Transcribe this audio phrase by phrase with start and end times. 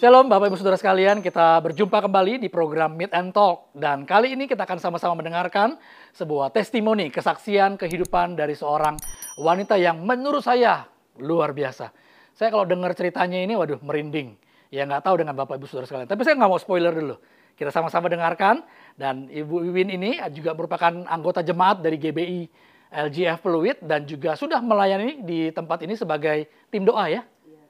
[0.00, 3.68] Shalom Bapak Ibu Saudara sekalian, kita berjumpa kembali di program Meet and Talk.
[3.76, 5.76] Dan kali ini kita akan sama-sama mendengarkan
[6.16, 8.96] sebuah testimoni, kesaksian kehidupan dari seorang
[9.36, 10.88] wanita yang menurut saya
[11.20, 11.92] luar biasa.
[12.32, 14.40] Saya kalau dengar ceritanya ini, waduh merinding.
[14.72, 16.08] Ya nggak tahu dengan Bapak Ibu Saudara sekalian.
[16.08, 17.20] Tapi saya nggak mau spoiler dulu.
[17.52, 18.64] Kita sama-sama dengarkan.
[18.96, 22.48] Dan Ibu Wiwin ini juga merupakan anggota jemaat dari GBI
[22.88, 27.20] LGF Peluit dan juga sudah melayani di tempat ini sebagai tim doa ya.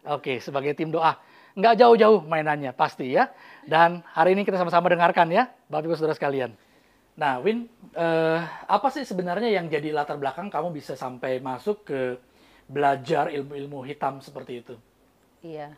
[0.07, 1.19] Oke, sebagai tim doa
[1.55, 3.31] nggak jauh-jauh mainannya pasti ya.
[3.67, 6.55] Dan hari ini kita sama-sama dengarkan ya, Bapak Ibu Saudara sekalian.
[7.19, 12.17] Nah, Win, eh, apa sih sebenarnya yang jadi latar belakang kamu bisa sampai masuk ke
[12.71, 14.75] belajar ilmu-ilmu hitam seperti itu?
[15.43, 15.75] Iya,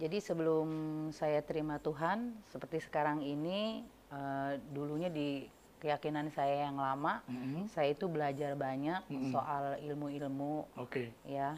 [0.00, 0.68] jadi sebelum
[1.14, 5.46] saya terima Tuhan, seperti sekarang ini, eh, dulunya di
[5.80, 7.70] keyakinan saya yang lama, Mhm.
[7.72, 9.30] saya itu belajar banyak Mhm.
[9.32, 11.56] soal ilmu-ilmu, Oke, ya.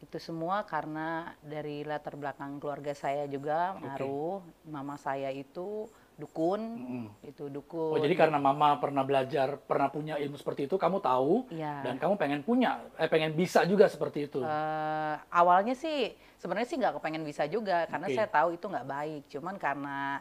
[0.00, 4.40] Itu semua karena dari latar belakang keluarga saya juga ngaruh.
[4.66, 5.84] Mama saya itu
[6.16, 7.06] dukun, Mhm.
[7.24, 7.96] itu dukun.
[7.96, 11.80] Oh, jadi karena mama pernah belajar, pernah punya ilmu seperti itu, kamu tahu Iya.
[11.80, 14.40] dan kamu pengen punya, eh pengen bisa juga seperti itu.
[14.40, 18.16] Eh, awalnya sih sebenarnya sih nggak kepengen bisa juga karena Oke.
[18.16, 20.20] saya tahu itu nggak baik cuman karena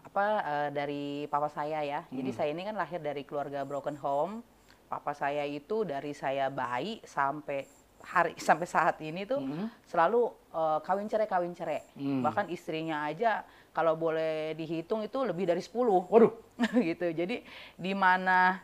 [0.00, 2.38] apa eh, dari papa saya ya jadi Hmm.
[2.38, 4.42] saya ini kan lahir dari keluarga broken home
[4.86, 7.62] papa saya itu dari saya bayi sampai
[8.02, 9.66] hari sampai saat ini tuh Mhm.
[9.84, 12.20] selalu eh, kawin cerai kawin cerai Hmm.
[12.20, 16.32] bahkan istrinya aja kalau boleh dihitung itu lebih dari 10 Waduh,
[16.82, 18.58] gitu jadi di mana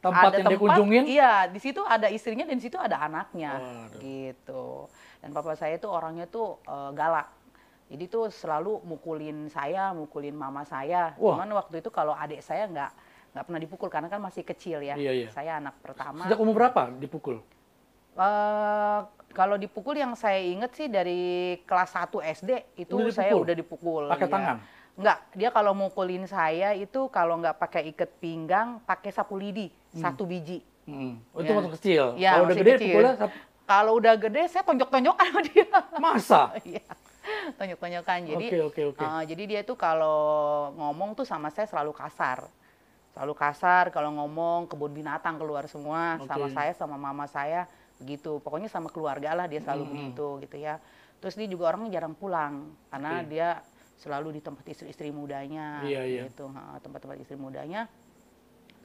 [0.00, 1.04] Tempat ada yang dikunjungin?
[1.06, 4.00] iya di situ ada istrinya dan di situ ada anaknya Waduh.
[4.00, 4.64] gitu
[5.18, 7.28] dan papa saya tuh orangnya tuh eh, galak
[7.90, 11.36] jadi tuh selalu mukulin saya mukulin mama saya Wah.
[11.36, 12.90] cuman waktu itu kalau adik saya nggak
[13.30, 15.28] nggak pernah dipukul karena kan masih kecil ya Iya, iya.
[15.30, 17.38] saya anak pertama sejak umur berapa dipukul?
[18.12, 18.98] Eh,
[19.30, 21.20] kalau dipukul yang saya inget sih dari
[21.62, 24.10] kelas 1 SD itu Udah saya udah dipukul.
[24.10, 24.32] Pakai ya.
[24.32, 24.56] tangan?
[24.98, 30.26] Enggak, dia kalau mukulin saya itu kalau nggak pakai ikat pinggang, pakai sapu lidi satu
[30.26, 30.60] biji.
[30.84, 31.22] Hmm.
[31.30, 31.56] Oh, itu Ya.
[31.56, 32.04] waktu kecil.
[32.18, 32.86] Ya, Kalau udah gede kecil.
[32.90, 35.66] pukulnya sap- Kalau udah gede saya tonjok-tonjokan sama dia.
[35.96, 36.40] masa?
[36.66, 36.82] Iya.
[37.54, 38.18] Tonjok-tonjokan.
[38.26, 39.00] Jadi Oke, oke, oke.
[39.00, 40.18] eh, jadi dia tuh kalau
[40.74, 42.50] ngomong tuh sama saya selalu kasar.
[43.10, 46.52] Selalu kasar kalau ngomong kebun binatang keluar semua sama Oke.
[46.52, 48.40] saya sama mama saya begitu.
[48.40, 49.92] Pokoknya sama keluarga lah dia selalu Mm-mm.
[49.92, 50.80] begitu gitu ya.
[51.20, 53.28] Terus dia juga orangnya jarang pulang karena Oke.
[53.28, 53.48] dia
[54.00, 56.22] selalu di tempat istri-istri mudanya Iya, iya.
[56.32, 56.48] gitu,
[56.80, 57.84] tempat-tempat istri mudanya.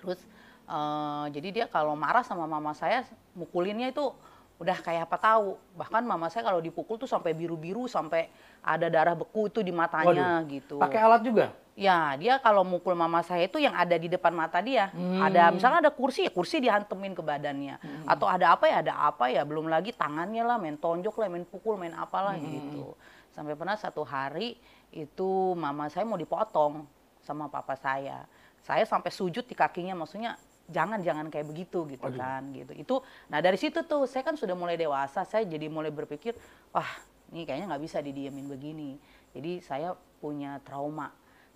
[0.03, 0.19] Terus
[0.67, 4.11] eh, jadi dia kalau marah sama mama saya mukulinnya itu
[4.59, 5.55] udah kayak apa tahu.
[5.79, 8.27] Bahkan mama saya kalau dipukul tuh sampai biru-biru sampai
[8.59, 10.75] ada darah beku itu di matanya gitu.
[10.75, 11.55] Pakai alat juga?
[11.75, 14.95] Ya, dia kalau mukul mama saya itu yang ada di depan mata dia.
[14.95, 15.19] Hmm.
[15.19, 17.75] Ada misalnya ada kursi ya kursi dihantemin ke badannya.
[18.07, 21.43] Atau ada apa ya ada apa ya belum lagi tangannya lah main tonjok lah main
[21.43, 22.47] pukul main apalah Hmm.
[22.47, 22.95] gitu.
[23.35, 24.55] Sampai pernah satu hari
[24.95, 26.87] itu mama saya mau dipotong
[27.19, 28.23] sama papa saya.
[28.63, 30.39] Saya sampai sujud di kakinya maksudnya
[30.71, 32.15] jangan jangan kayak begitu gitu Aduh.
[32.23, 32.71] kan gitu.
[32.71, 32.95] Itu
[33.27, 36.39] nah dari situ tuh saya kan sudah mulai dewasa, saya jadi mulai berpikir,
[36.71, 36.87] wah,
[37.35, 38.95] ini kayaknya nggak bisa didiemin begini.
[39.35, 39.91] Jadi saya
[40.23, 41.11] punya trauma.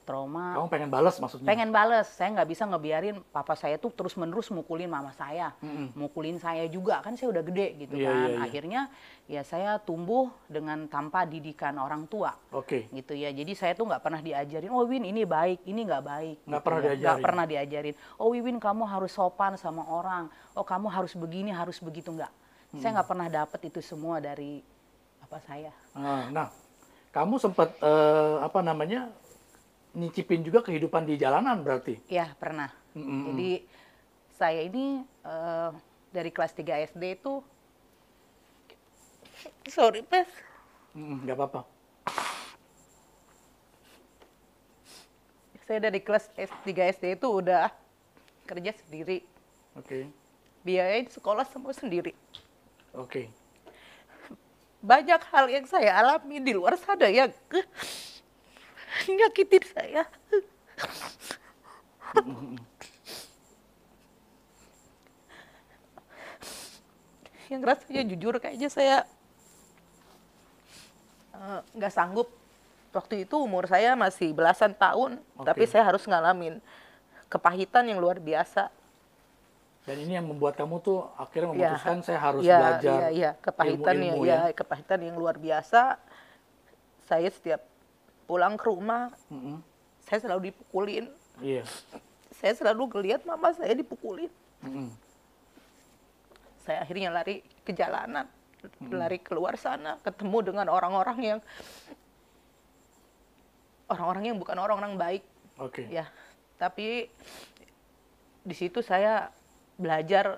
[0.09, 0.58] Trauma.
[0.58, 1.46] Kamu pengen balas maksudnya?
[1.46, 2.09] pengen bales.
[2.09, 5.53] Saya nggak bisa ngebiarin papa saya tuh terus menerus mukulin mama saya.
[5.62, 5.94] Mm-mm.
[5.94, 6.97] mukulin saya juga.
[7.06, 8.18] Kan saya udah gede gitu Iya, kan.
[8.18, 8.38] iya, iya.
[8.42, 8.81] akhirnya
[9.30, 12.34] ya saya tumbuh dengan tanpa didikan orang tua.
[12.50, 12.90] Oke.
[12.90, 13.30] gitu ya.
[13.30, 16.38] Jadi saya tuh nggak pernah diajarin oh Win ini baik ini nggak baik.
[16.42, 16.86] Nggak gitu pernah ya.
[16.90, 17.06] diajarin.
[17.06, 17.96] nggak pernah diajarin.
[18.18, 20.25] Oh Win kamu harus sopan sama orang.
[20.58, 22.09] Oh kamu harus begini harus begitu.
[22.09, 22.34] Nggak.
[22.81, 24.66] Saya nggak pernah dapet itu semua dari
[25.22, 25.69] papa saya.
[25.94, 26.48] Ah, Nah,
[27.09, 29.09] kamu sempat eh, apa namanya
[30.00, 32.00] nyicipin juga kehidupan di jalanan berarti?
[32.08, 33.30] ya pernah Mm-mm.
[33.30, 33.52] Jadi
[34.34, 35.72] saya ini eh,
[36.10, 37.44] dari kelas 3 SD itu
[39.68, 40.26] sorry Pes.
[40.92, 41.62] Nggak apa-apa.
[45.62, 47.69] Saya dari kelas S- 3 SD itu udah
[48.44, 49.22] kerja sendiri.
[49.78, 50.10] Oke,
[50.60, 52.18] Biayain sekolah semua sendiri.
[52.92, 53.30] oke.
[54.81, 57.30] Banyak hal yang saya alami di luar sana yang
[59.07, 60.04] nyakitin saya.
[67.50, 68.98] yang rasanya jujur kayaknya saya
[71.34, 72.30] eh, nggak sanggup.
[72.90, 75.46] Waktu itu umur saya masih belasan tahun, Oke.
[75.46, 76.57] tapi saya harus ngalamin
[77.30, 78.74] kepahitan yang luar biasa.
[79.86, 83.31] Dan ini yang membuat kamu tuh akhirnya Ya, memutuskan saya harus ya, belajar ya, ya,
[83.38, 86.01] kepahitan ya, ilmu-ilmu ya, kepahitan yang luar biasa.
[87.06, 87.62] Saya setiap
[88.30, 89.58] pulang ke rumah, Mm-mm.
[90.06, 91.10] saya selalu dipukulin.
[91.42, 91.66] Iya.
[92.38, 94.30] Saya selalu ngeliat mama saya dipukulin.
[94.62, 94.94] Mm-mm.
[96.62, 98.30] Saya akhirnya lari ke jalanan,
[98.94, 101.40] lari keluar sana, ketemu dengan orang-orang yang
[103.90, 105.24] orang-orang yang bukan orang-orang baik
[105.58, 105.90] Oke.
[105.90, 106.06] ya
[106.62, 107.10] tapi
[108.46, 109.34] di situ saya
[109.75, 110.38] belajar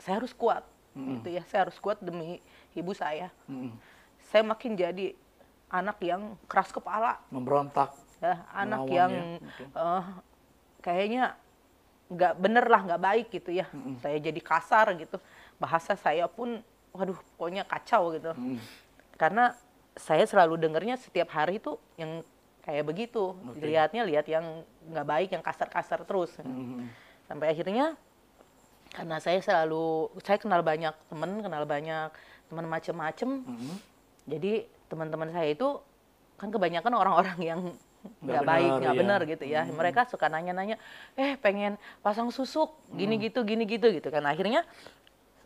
[0.00, 0.64] saya harus kuat
[0.96, 1.20] Mm-mm.
[1.20, 2.40] gitu ya saya harus kuat demi
[2.72, 3.76] ibu saya Mm-mm.
[4.32, 5.12] saya makin jadi
[5.68, 7.90] anak yang keras kepala Memberontak.
[8.16, 10.04] ya anak yang ya, eh,
[10.80, 11.24] kayaknya
[12.06, 13.98] nggak bener lah nggak baik gitu ya Mm-mm.
[13.98, 15.18] saya jadi kasar gitu
[15.58, 16.62] bahasa saya pun
[16.94, 18.62] waduh pokoknya kacau gitu Mm.
[19.18, 19.52] karena
[19.96, 22.22] saya selalu dengernya setiap hari itu yang
[22.62, 23.58] kayak begitu Oke.
[23.58, 26.86] lihatnya lihat yang nggak baik yang kasar-kasar terus Mm.
[27.26, 27.98] sampai akhirnya
[28.94, 32.08] karena saya selalu saya kenal banyak temen kenal banyak
[32.46, 33.76] teman macem-macem Mm.
[34.30, 34.52] jadi
[34.86, 35.78] teman-teman saya itu
[36.36, 37.60] kan kebanyakan orang-orang yang
[38.22, 39.00] Nggak baik nggak ya.
[39.02, 39.74] benar gitu ya Hmm.
[39.74, 40.78] mereka suka nanya-nanya
[41.14, 43.24] eh pengen pasang susuk gini Hmm.
[43.26, 44.62] gitu gini gitu gitu kan akhirnya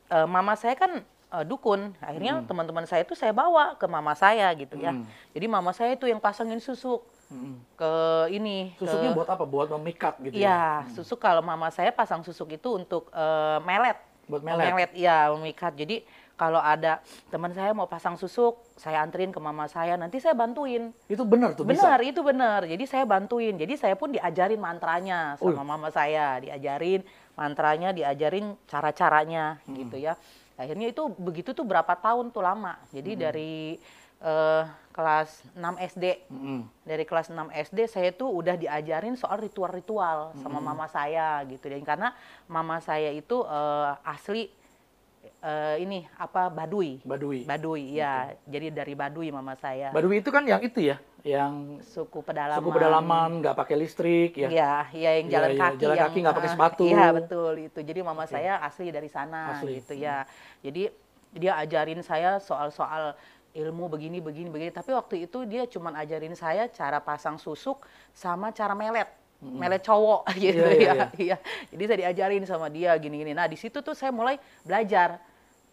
[0.06, 1.00] eh, mama saya kan
[1.30, 5.08] eh, dukun akhirnya teman-teman saya itu saya bawa ke mama saya gitu ya Hmm.
[5.32, 7.00] jadi mama saya itu yang pasangin susuk
[7.30, 7.62] Mm.
[7.78, 7.90] ke
[8.34, 9.44] ini Susuknya ke, buat apa?
[9.46, 10.42] Buat memikat gitu ya?
[10.42, 13.94] Iya, susuk kalau mama saya pasang susuk itu untuk eh, melet.
[14.26, 14.90] Buat melet?
[14.92, 15.78] iya, memikat.
[15.78, 16.02] Jadi
[16.40, 20.88] kalau ada teman saya mau pasang susuk, saya anterin ke mama saya, nanti saya bantuin.
[21.04, 22.08] Itu benar tuh Benar, bisa?
[22.08, 22.64] itu benar.
[22.64, 23.60] Jadi saya bantuin.
[23.60, 25.68] Jadi saya pun diajarin mantranya sama Wih.
[25.68, 27.04] mama saya, diajarin
[27.36, 29.76] mantranya, diajarin cara-caranya Hmm.
[29.76, 30.16] gitu ya.
[30.56, 32.80] Akhirnya itu begitu tuh berapa tahun tuh lama.
[32.88, 33.20] Jadi Hmm.
[33.20, 33.52] dari
[34.20, 36.60] eh, kelas 6 SD Mm.
[36.84, 40.44] dari kelas 6 SD saya tuh udah diajarin soal ritual-ritual Hmm.
[40.44, 42.12] sama mama saya gitu dan karena
[42.44, 44.52] mama saya itu eh, asli
[45.40, 47.00] eh, ini apa Baduy.
[47.02, 47.44] Badui.
[47.44, 48.32] Baduy ya.
[48.44, 49.90] Jadi dari Baduy mama saya.
[49.90, 52.60] Badui itu kan yang itu ya, yang suku pedalaman.
[52.60, 54.48] suku pedalaman, nggak pakai listrik ya.
[54.48, 56.84] Iya, iya yang Iya, jalan iya, kaki jalan yang kaki nggak pakai eh, sepatu.
[56.86, 57.78] Iya, betul itu.
[57.80, 58.32] Jadi mama Oke.
[58.32, 59.80] saya asli dari sana Asli.
[59.80, 60.24] gitu ya.
[60.60, 60.82] Jadi
[61.30, 63.14] dia ajarin saya soal-soal
[63.50, 67.82] ilmu begini begini begini tapi waktu itu dia cuma ajarin saya cara pasang susuk
[68.14, 69.10] sama cara melet
[69.42, 71.36] melet cowok gitu Iya, iya, ya iya
[71.74, 75.18] jadi saya diajarin sama dia gini gini nah di situ tuh saya mulai belajar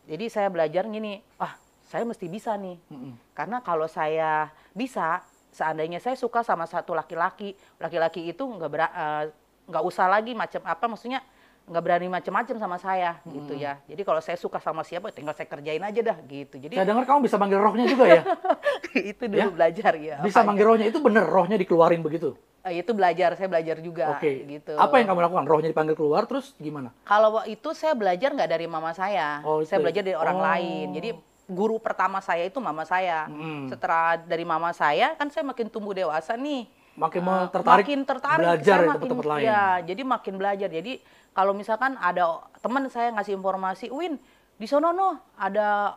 [0.08, 1.54] jadi saya belajar gini ah
[1.88, 3.14] saya mesti bisa nih Mm-mm.
[3.32, 5.24] karena kalau saya bisa,
[5.56, 9.26] seandainya saya suka sama satu laki-laki, laki-laki itu nggak eh,
[9.68, 11.24] nggak usah lagi macam apa, maksudnya
[11.68, 13.76] nggak berani macam-macam sama saya gitu ya.
[13.84, 16.56] Jadi kalau saya suka sama siapa, tinggal saya kerjain aja dah gitu.
[16.56, 18.22] Jadi Saya dengar kamu bisa manggil rohnya juga ya?
[19.12, 19.52] itu dulu Ya?
[19.52, 20.16] belajar ya.
[20.24, 22.40] Bisa Apa- manggil rohnya itu bener, rohnya dikeluarin begitu?
[22.64, 24.44] eh, itu belajar, saya belajar juga Oke.
[24.44, 24.76] gitu.
[24.76, 25.44] Apa yang kamu lakukan?
[25.46, 26.92] Rohnya dipanggil keluar, terus gimana?
[27.02, 29.84] Kalau itu saya belajar nggak dari mama saya, Oh, saya itu.
[29.84, 30.44] belajar dari orang Oh.
[30.44, 30.86] lain.
[30.92, 31.10] Jadi
[31.48, 33.24] guru pertama saya itu mama saya.
[33.26, 33.72] Mm.
[33.72, 36.68] Setelah dari mama saya, kan saya makin tumbuh dewasa nih.
[36.98, 39.46] Makin Uh, tertarik, makin tertarik belajar saya makin- tempat-tempat lain.
[39.46, 40.68] Ya, jadi makin belajar.
[40.68, 40.94] Jadi
[41.38, 44.18] kalau misalkan ada teman saya ngasih informasi, Win
[44.58, 45.94] di sono no ada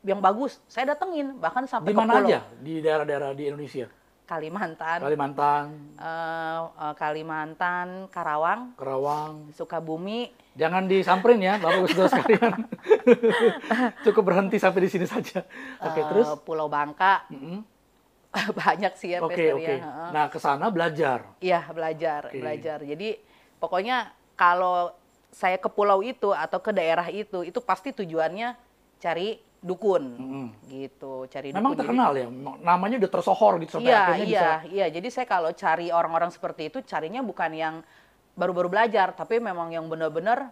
[0.00, 2.40] yang bagus, saya datengin bahkan sampai Di ke mana pulau aja?
[2.64, 3.92] Di daerah-daerah di Indonesia?
[4.24, 5.64] Kalimantan, Kalimantan,
[6.00, 9.52] eh, eh, Kalimantan, Karawang, Kerawang.
[9.52, 12.52] Sukabumi, Jangan disamperin ya, Bapak Ibu sekalian.
[14.08, 15.44] Cukup berhenti sampai di sini saja.
[15.82, 16.28] Oke, eh, terus?
[16.46, 17.60] Pulau Bangka, Mm-mm.
[18.64, 19.66] banyak sih ya Oke, Pester oke.
[19.66, 19.76] ya.
[19.82, 20.08] Heeh.
[20.14, 21.26] Nah, ke sana belajar.
[21.42, 22.38] Iya belajar, Oke.
[22.38, 22.78] belajar.
[22.86, 23.18] Jadi
[23.58, 24.96] pokoknya kalau
[25.28, 28.56] saya ke pulau itu atau ke daerah itu, itu pasti tujuannya
[28.96, 30.46] cari dukun, Mm-mm.
[30.72, 31.28] gitu.
[31.28, 31.80] Cari Memang dukun.
[31.84, 32.26] terkenal ya,
[32.64, 34.50] namanya udah tersohor gitu sampai Iya, akhirnya iya, bisa.
[34.72, 34.86] iya.
[34.88, 37.74] Jadi saya kalau cari orang-orang seperti itu, carinya bukan yang
[38.32, 40.48] baru-baru belajar, tapi memang yang benar-benar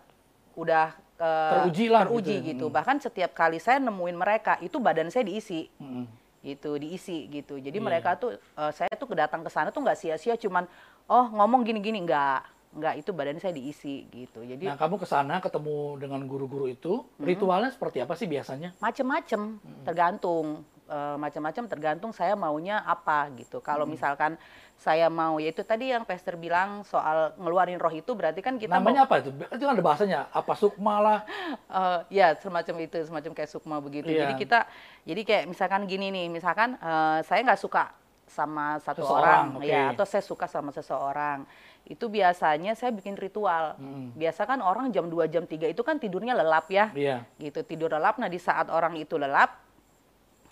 [0.53, 2.49] udah eh, Teruji lah teruji gitu ya.
[2.53, 2.65] gitu.
[2.69, 2.75] Hmm.
[2.77, 6.05] Bahkan setiap kali saya nemuin mereka, itu badan saya diisi Mm-mm.
[6.39, 7.83] gitu diisi gitu jadi Iya.
[7.83, 10.71] mereka tuh eh, saya tuh kedatang ke sana tuh nggak sia-sia cuman
[11.11, 15.41] oh ngomong gini-gini nggak nggak itu badan saya diisi gitu jadi Nah, kamu ke sana
[15.41, 17.25] ketemu dengan guru-guru itu, Hmm.
[17.25, 18.77] ritualnya seperti apa sih biasanya?
[18.79, 19.85] macem-macem Hmm.
[19.85, 20.47] tergantung
[20.87, 23.93] eh, macam-macam tergantung saya maunya apa gitu kalau Hmm.
[23.93, 24.41] misalkan
[24.75, 29.05] saya mau yaitu tadi yang Pester bilang soal ngeluarin roh itu berarti kan kita Namanya
[29.05, 29.29] apa itu?
[29.29, 31.19] Itu kan ada bahasanya, apa sukma lah.
[31.71, 34.25] Eh, ya semacam itu semacam kayak sukma begitu Iya.
[34.25, 34.59] jadi kita
[35.05, 37.93] jadi kayak misalkan gini nih misalkan eh, saya nggak suka
[38.25, 39.65] sama satu Seseorang, orang oke.
[39.67, 41.45] ya atau saya suka sama seseorang
[41.89, 44.13] itu biasanya saya bikin ritual Mm.
[44.15, 47.89] biasa kan orang jam 2 jam 3 itu kan tidurnya lelap ya Iya, gitu tidur
[47.91, 49.57] lelap nah di saat orang itu lelap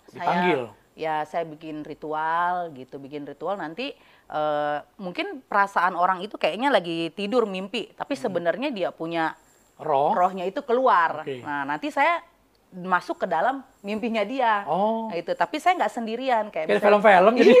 [0.09, 0.73] dipanggil.
[0.93, 3.93] ya saya bikin ritual gitu bikin ritual nanti
[4.27, 8.23] eh, mungkin perasaan orang itu kayaknya lagi tidur mimpi tapi Hmm.
[8.23, 9.37] sebenarnya dia punya
[9.77, 10.11] Roh.
[10.11, 11.21] rohnya itu keluar.
[11.21, 11.45] Oke.
[11.45, 12.25] Nah, nanti saya
[12.73, 14.65] masuk ke dalam mimpinya dia.
[14.65, 15.07] Oh.
[15.07, 15.31] Nah, itu.
[15.31, 17.53] Tapi saya nggak sendirian kayak Kayak film-film jadi.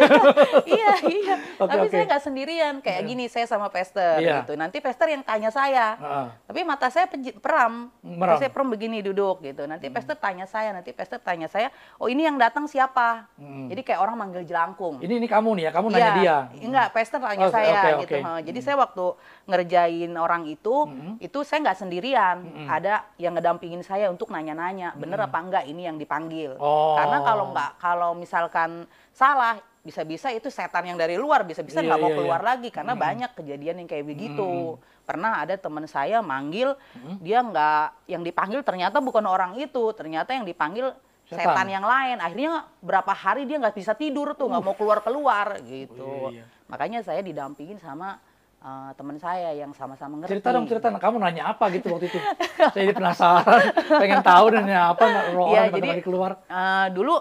[0.65, 1.35] iya iya.
[1.61, 1.93] Oke, Tapi oke.
[1.93, 4.41] saya nggak sendirian kayak gini saya sama Pester Iya.
[4.41, 4.53] gitu.
[4.53, 5.97] Nanti Pester yang tanya saya.
[5.97, 6.27] Heeh.
[6.45, 7.89] Tapi mata saya peram.
[8.01, 8.35] Meram.
[8.35, 9.65] Terus saya peram begini duduk gitu.
[9.65, 13.67] Nanti Pester tanya saya, nanti Pester tanya saya, "Oh, ini yang datang siapa?" Hmm.
[13.67, 15.01] Jadi kayak orang manggil jelangkung.
[15.01, 16.37] Ini ini kamu nih ya, kamu nanya Iya, dia.
[16.61, 18.15] Enggak, Pester tanya Oh, saya oke, gitu.
[18.21, 19.05] Ha, Jadi saya waktu
[19.45, 20.75] ngerjain orang itu,
[21.19, 22.37] itu saya nggak sendirian.
[22.67, 26.55] Ada yang ngedampingin saya untuk nanya-nanya, bener apa enggak ini yang dipanggil.
[26.55, 26.95] Oh.
[26.95, 31.99] Karena kalau nggak, kalau misalkan salah, bisa-bisa itu setan yang dari luar, bisa-bisa Iya, nggak
[31.99, 32.47] mau iya, keluar iya.
[32.55, 34.79] lagi karena banyak kejadian yang kayak begitu.
[35.03, 36.75] Pernah ada teman saya manggil,
[37.19, 40.95] dia nggak, yang dipanggil ternyata bukan orang itu, ternyata yang dipanggil
[41.27, 41.43] Setan.
[41.43, 42.23] setan yang lain.
[42.23, 45.99] Akhirnya berapa hari dia nggak bisa tidur tuh, nggak mau keluar keluar gitu.
[45.99, 46.45] Oh, iya, iya.
[46.67, 48.19] Makanya saya didampingin sama
[48.61, 50.37] uh, teman saya yang sama-sama ngerti.
[50.37, 50.87] Cerita dong, cerita.
[50.89, 52.19] Kamu nanya apa gitu waktu itu?
[52.73, 53.61] Saya jadi penasaran,
[54.01, 56.31] pengen tahu nanya apa roh Iya, orang jadi keluar.
[56.45, 57.15] uh, dulu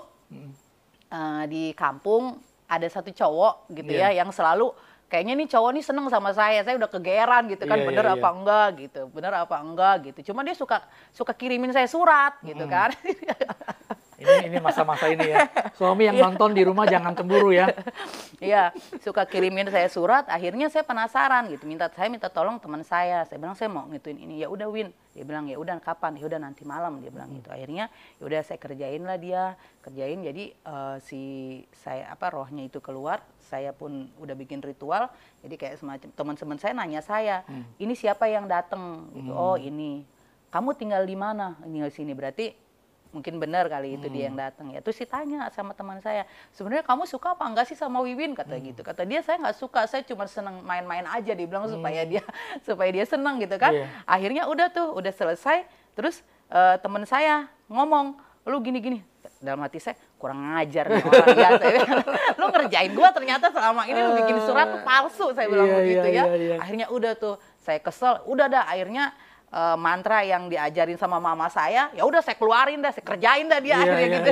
[1.11, 4.11] uh, di kampung ada satu cowok gitu Iya.
[4.11, 4.75] ya yang selalu
[5.07, 6.67] kayaknya nih cowok nih seneng sama saya.
[6.67, 8.37] Saya udah kegeeran gitu kan, Iya, bener iya, apa iya.
[8.37, 10.33] enggak gitu, bener apa enggak gitu.
[10.33, 10.83] Cuma dia suka
[11.15, 12.91] suka kirimin saya surat gitu kan.
[14.17, 15.45] Ini ini masa-masa ini ya.
[15.77, 17.69] Suami yang nonton di rumah jangan cemburu ya.
[18.41, 18.73] Iya,
[19.05, 20.25] suka kirimin saya surat.
[20.33, 21.69] Akhirnya saya penasaran gitu.
[21.69, 23.29] Minta saya minta tolong teman saya.
[23.29, 24.41] Saya bilang saya mau ngituin ini.
[24.41, 24.89] Ya udah Win.
[25.13, 26.17] Dia bilang ya udah kapan?
[26.17, 27.01] Ya udah nanti malam.
[27.05, 27.53] Dia bilang gitu.
[27.53, 29.53] Akhirnya ya udah saya kerjain lah dia.
[29.85, 30.25] Kerjain.
[30.25, 31.23] Jadi eh, si
[31.77, 33.21] saya apa rohnya itu keluar.
[33.45, 35.13] Saya pun udah bikin ritual.
[35.45, 37.47] Jadi kayak semacam teman-teman saya nanya saya,
[37.79, 39.07] ini siapa yang datang?
[39.15, 39.31] Gitu.
[39.31, 40.03] Oh ini.
[40.51, 41.55] Kamu tinggal di mana?
[41.63, 42.11] Tinggal sini.
[42.11, 42.66] Berarti
[43.17, 44.85] mungkin benar kali itu dia yang datang ya.
[44.85, 48.37] Terus ditanya sama teman saya sebenarnya kamu suka apa enggak sih sama Wiwin?
[48.37, 48.85] Kata gitu.
[48.85, 52.21] Kata dia saya nggak suka saya cuma seneng main-main aja dia bilang supaya dia
[52.69, 53.73] supaya dia seneng gitu kan.
[53.73, 53.89] Iya.
[54.05, 55.65] akhirnya udah tuh udah selesai.
[55.97, 56.21] Terus
[56.53, 59.01] eh, teman saya ngomong lu gini-gini.
[59.43, 61.49] Dalam hati saya kurang ngajar nih orang ya.
[61.61, 61.81] Saya
[62.39, 66.09] lu ngerjain gua ternyata selama ini lu bikin surat tuh palsu saya bilang Iya, begitu
[66.09, 66.25] iya, ya.
[66.25, 66.57] iya, iya.
[66.63, 68.23] akhirnya udah tuh saya kesel.
[68.25, 69.13] Udah dah akhirnya
[69.49, 73.61] eh, mantra yang diajarin sama mama saya ya udah saya keluarin dah saya kerjain dah
[73.61, 74.31] dia Iya, akhirnya iya, gitu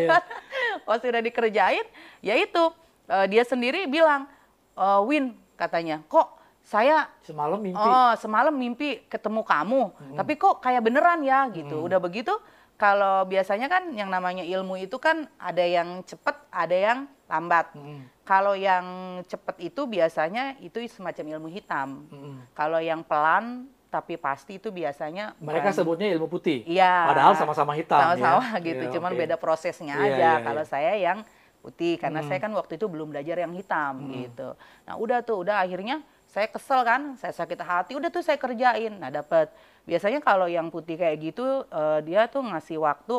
[0.87, 1.87] pas udah dikerjain
[2.21, 2.63] ya itu
[3.09, 4.27] eh, dia sendiri bilang
[4.75, 7.77] "Eh, Win katanya kok saya Semalam mimpi.
[7.77, 9.83] Oh, semalam mimpi ketemu kamu,
[10.17, 11.85] tapi kok kayak beneran ya gitu.
[11.85, 12.33] Udah begitu,
[12.81, 17.69] kalau biasanya kan yang namanya ilmu itu kan ada yang cepet, ada yang lambat.
[17.77, 18.85] Mm, Kalau yang
[19.29, 22.09] cepet itu biasanya itu semacam ilmu hitam.
[22.09, 22.57] mm.
[22.57, 26.67] Kalau yang pelan tapi pasti itu biasanya Mereka bukan- sebutnya ilmu putih.
[26.67, 27.07] Iya.
[27.07, 28.65] Padahal sama-sama hitam Sama-sama ya.
[28.75, 29.21] gitu, Iya, cuman oke.
[29.23, 30.19] beda prosesnya Iya, aja.
[30.19, 30.69] iya, Kalau iya.
[30.69, 31.19] saya yang
[31.63, 32.29] putih karena Hmm.
[32.29, 34.53] saya kan waktu itu belum belajar yang hitam gitu.
[34.85, 38.99] Nah, udah tuh, udah akhirnya saya kesel kan, saya sakit hati, udah tuh saya kerjain.
[38.99, 39.49] Nah, dapat.
[39.85, 43.17] Biasanya kalau yang putih kayak gitu eh, dia tuh ngasih waktu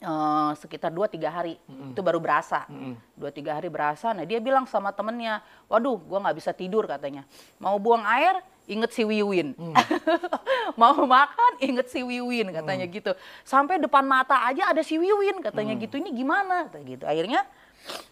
[0.00, 1.54] eh, sekitar 2-3 hari.
[1.92, 2.64] Itu baru berasa.
[3.12, 4.10] Dua tiga hari berasa.
[4.10, 7.28] Nah dia bilang sama temennya, waduh gua nggak bisa tidur katanya.
[7.56, 9.58] Mau buang air, inget si Wiwin.
[10.80, 13.12] Mau makan, inget si Wiwin katanya gitu.
[13.42, 15.98] Sampai depan mata aja ada si Wiwin katanya gitu.
[15.98, 16.70] Ini gimana?
[16.70, 17.04] Kata gitu.
[17.04, 17.42] Akhirnya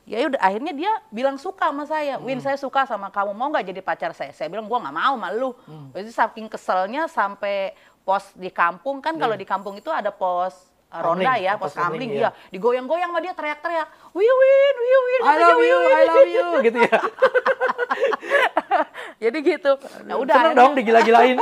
[0.09, 2.19] ya udah akhirnya dia bilang suka sama saya.
[2.19, 3.31] Win saya suka sama kamu.
[3.33, 4.35] Mau nggak jadi pacar saya?
[4.35, 5.51] Saya bilang gua nggak mau malu.
[5.95, 10.57] Jadi saking keselnya sampai pos di kampung kan kalau di kampung itu ada pos
[10.89, 12.31] uh, ronda ya, pos kamling, kamling, iya.
[12.33, 12.49] iya.
[12.53, 15.79] Digoyang-goyang sama dia teriak-teriak, Wiwin, Wiwin, I love you.
[15.79, 16.99] I love you gitu ya.
[19.19, 19.73] Jadi gitu.
[20.07, 20.35] Nah udah.
[20.35, 21.37] Seneng dong digila-gilain.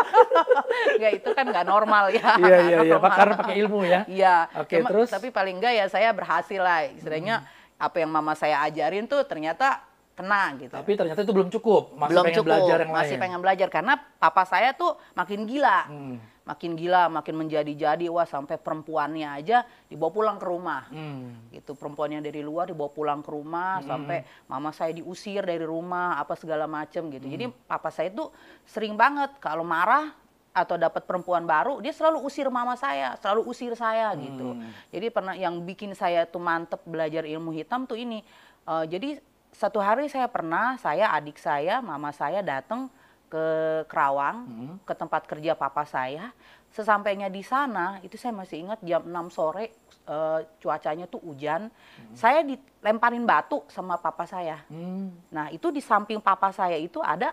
[0.97, 2.41] Enggak itu kan nggak normal ya.
[2.41, 4.01] Iya iya iya, karena pakai ilmu ya.
[4.09, 4.37] Iya.
[4.65, 5.09] Oke, Cuma- terus?
[5.13, 6.89] Tapi paling enggak ya saya berhasil lah.
[6.89, 7.45] Istilahnya
[7.77, 9.85] apa yang mama saya ajarin tuh ternyata
[10.17, 10.73] kena gitu.
[10.73, 13.23] Tapi ternyata itu belum cukup, masih Belum pengen cukup, belajar yang masih lain.
[13.29, 15.81] pengen belajar karena papa saya tuh makin gila.
[15.85, 16.17] Hmm.
[16.47, 20.87] Makin gila, makin menjadi-jadi wah sampai perempuannya aja dibawa pulang ke rumah.
[20.95, 21.51] Hmm.
[21.51, 26.23] gitu perempuan yang dari luar dibawa pulang ke rumah sampai mama saya diusir dari rumah
[26.23, 27.27] apa segala macem gitu.
[27.27, 28.31] Jadi papa saya tuh
[28.63, 30.15] sering banget kalau marah
[30.57, 34.57] atau dapat perempuan baru dia selalu usir mama saya selalu usir saya gitu.
[34.89, 38.25] Jadi pernah yang bikin saya tuh mantep belajar ilmu hitam tuh ini.
[38.65, 39.21] Eh, jadi
[39.53, 42.89] satu hari saya pernah saya adik saya mama saya datang
[43.27, 43.47] ke
[43.91, 44.47] Kerawang
[44.87, 46.31] ke tempat kerja papa saya.
[46.71, 49.73] Sesampainya di sana itu saya masih ingat jam 6 sore
[50.07, 51.73] eh, cuacanya tuh hujan.
[52.15, 54.63] Saya dilemparin batu sama papa saya.
[54.71, 55.11] Hmm.
[55.33, 57.33] nah itu di samping papa saya itu ada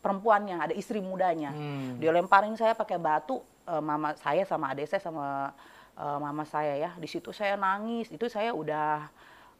[0.00, 1.50] perempuannya ada istri mudanya.
[1.52, 1.96] Hmm.
[1.96, 5.50] dia lemparin saya pakai batu eh, mama saya sama adik saya sama
[5.98, 6.90] eh, mama saya ya.
[6.96, 8.08] Di situ saya nangis.
[8.08, 9.10] Itu saya udah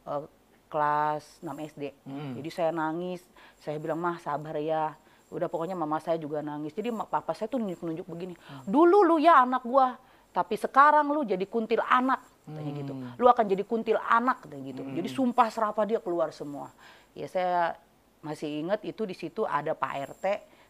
[0.07, 0.23] eh,
[0.71, 2.33] kelas 6 SD Hmm.
[2.41, 3.21] jadi saya nangis.
[3.59, 4.95] Saya bilang mah sabar ya
[5.33, 8.33] udah pokoknya mama saya juga nangis jadi papa saya tuh nunjuk-nunjuk begini
[8.65, 9.97] dulu lu ya anak gua
[10.35, 12.93] tapi sekarang lu jadi kuntil anak katanya gitu.
[12.93, 13.15] Hmm.
[13.15, 14.83] Lu akan jadi kuntil anak katanya gitu.
[14.83, 16.69] Jadi sumpah serapah dia keluar semua.
[17.15, 17.79] Ya saya
[18.19, 20.25] masih ingat itu di situ ada Pak RT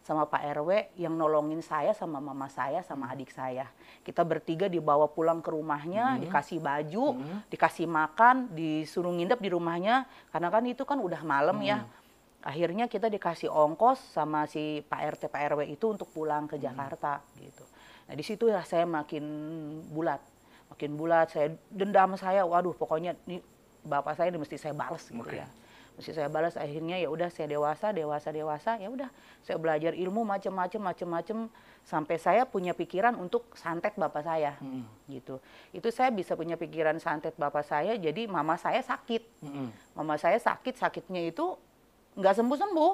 [0.06, 0.70] sama Pak RW
[1.02, 3.66] yang nolongin saya sama mama saya sama adik saya.
[4.06, 7.18] Kita bertiga dibawa pulang ke rumahnya, dikasih baju,
[7.50, 11.90] dikasih makan, disuruh nginep di rumahnya karena kan itu kan udah malam ya.
[12.46, 17.18] Akhirnya kita dikasih ongkos sama si Pak RT Pak RW itu untuk pulang ke Jakarta
[17.42, 17.66] gitu.
[18.06, 19.26] Nah di situ ya saya makin
[19.90, 20.22] bulat,
[20.70, 21.34] makin bulat.
[21.34, 23.42] Saya dendam saya, waduh pokoknya ini
[23.82, 25.38] bapak saya ini mesti saya balas gitu Oke.
[25.38, 25.46] ya
[25.96, 29.08] mesti saya balas akhirnya ya udah saya dewasa dewasa dewasa ya udah
[29.40, 31.48] saya belajar ilmu macam-macam macam-macam
[31.88, 34.84] sampai saya punya pikiran untuk santet bapak saya Hmm.
[35.08, 35.40] gitu
[35.72, 39.72] itu saya bisa punya pikiran santet bapak saya jadi mama saya sakit Hmm.
[39.96, 41.56] mama saya sakit sakitnya itu
[42.16, 42.94] nggak sembuh sembuh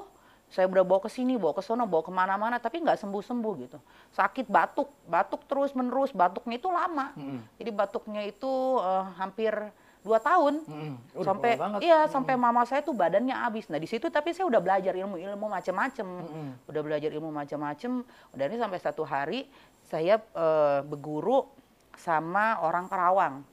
[0.52, 3.54] saya udah bawa ke sini bawa ke sono bawa ke mana-mana tapi nggak sembuh sembuh
[3.64, 3.80] gitu.
[4.12, 7.16] Sakit batuk batuk terus menerus batuknya itu lama.
[7.16, 7.40] Hmm.
[7.56, 8.52] jadi batuknya itu
[8.84, 9.56] eh, hampir
[10.04, 10.68] dua tahun.
[10.68, 11.00] Hmm.
[11.16, 13.72] Udah sampai iya sampai mama saya tuh badannya habis.
[13.72, 16.68] Nah di situ tapi saya udah belajar ilmu ilmu macam-macam Mm-mm.
[16.68, 18.04] udah belajar ilmu macam-macam
[18.36, 19.48] udah ini sampai satu hari
[19.88, 21.48] saya eh, berguru
[21.96, 23.48] sama orang Karawang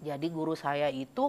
[0.00, 1.28] jadi guru saya itu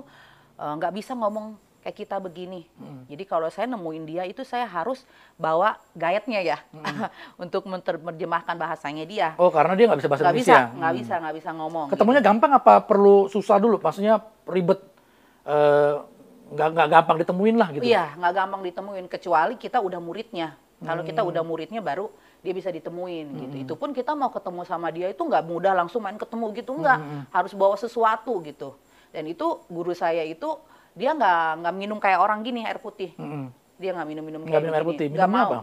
[0.56, 2.68] eh, nggak bisa ngomong kayak kita begini
[3.08, 6.58] jadi kalau saya nemuin dia itu saya harus bawa guide-nya ya
[7.40, 10.60] untuk menerjemahkan bahasanya dia Oh, karena dia nggak bisa bahasa bisa Indonesia.
[10.76, 11.00] nggak Hmm.
[11.00, 13.80] bisa nggak bisa ngomong Ketemunya gampang apa perlu susah dulu?
[13.80, 14.84] Maksudnya ribet
[15.46, 15.96] eh,
[16.50, 17.84] nggak nggak gampang ditemuin lah gitu.
[17.86, 20.60] Iya, nggak gampang ditemuin kecuali kita udah muridnya.
[20.78, 21.32] Kalau kita Hmm.
[21.32, 23.56] udah muridnya baru dia bisa ditemuin gitu.
[23.58, 27.00] Itu pun kita mau ketemu sama dia itu nggak mudah langsung main ketemu gitu nggak.
[27.00, 28.76] Hmm, Harus bawa sesuatu gitu.
[29.08, 30.52] Dan itu guru saya itu
[30.98, 33.14] dia nggak nggak minum kayak orang gini air putih.
[33.16, 33.54] Mm-mm.
[33.78, 35.08] Dia nggak minum-minum Nggak kayak minum air putih.
[35.08, 35.52] Nggak mau.
[35.54, 35.60] apa?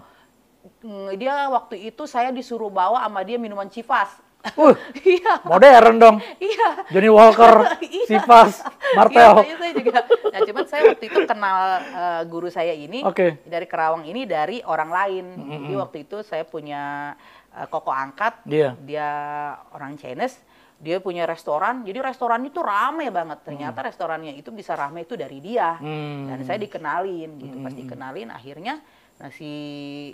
[0.80, 4.08] Mm, Dia waktu itu saya disuruh bawa sama dia minuman civas.
[4.54, 5.40] Uh, Iya.
[5.42, 6.16] modern dong.
[6.36, 6.84] Iya.
[6.92, 8.04] Johnny Walker, Iya.
[8.06, 9.32] Sivas, Iya, Martel.
[9.34, 9.98] makanya saya juga.
[10.04, 13.40] Nah, cuman saya waktu itu kenal eh, guru saya ini Oke.
[13.42, 15.24] dari Kerawang ini dari orang lain.
[15.48, 17.16] Jadi waktu itu saya punya
[17.50, 18.76] eh, koko angkat, Iya.
[18.78, 19.08] dia
[19.72, 20.36] orang Chinese,
[20.78, 21.86] dia punya restoran.
[21.86, 23.46] Jadi restoran itu rame banget.
[23.46, 25.78] Ternyata restorannya itu bisa rame itu dari dia.
[25.78, 26.28] Hmm.
[26.28, 27.56] Dan saya dikenalin gitu.
[27.62, 28.80] Pas dikenalin akhirnya
[29.14, 29.46] nah si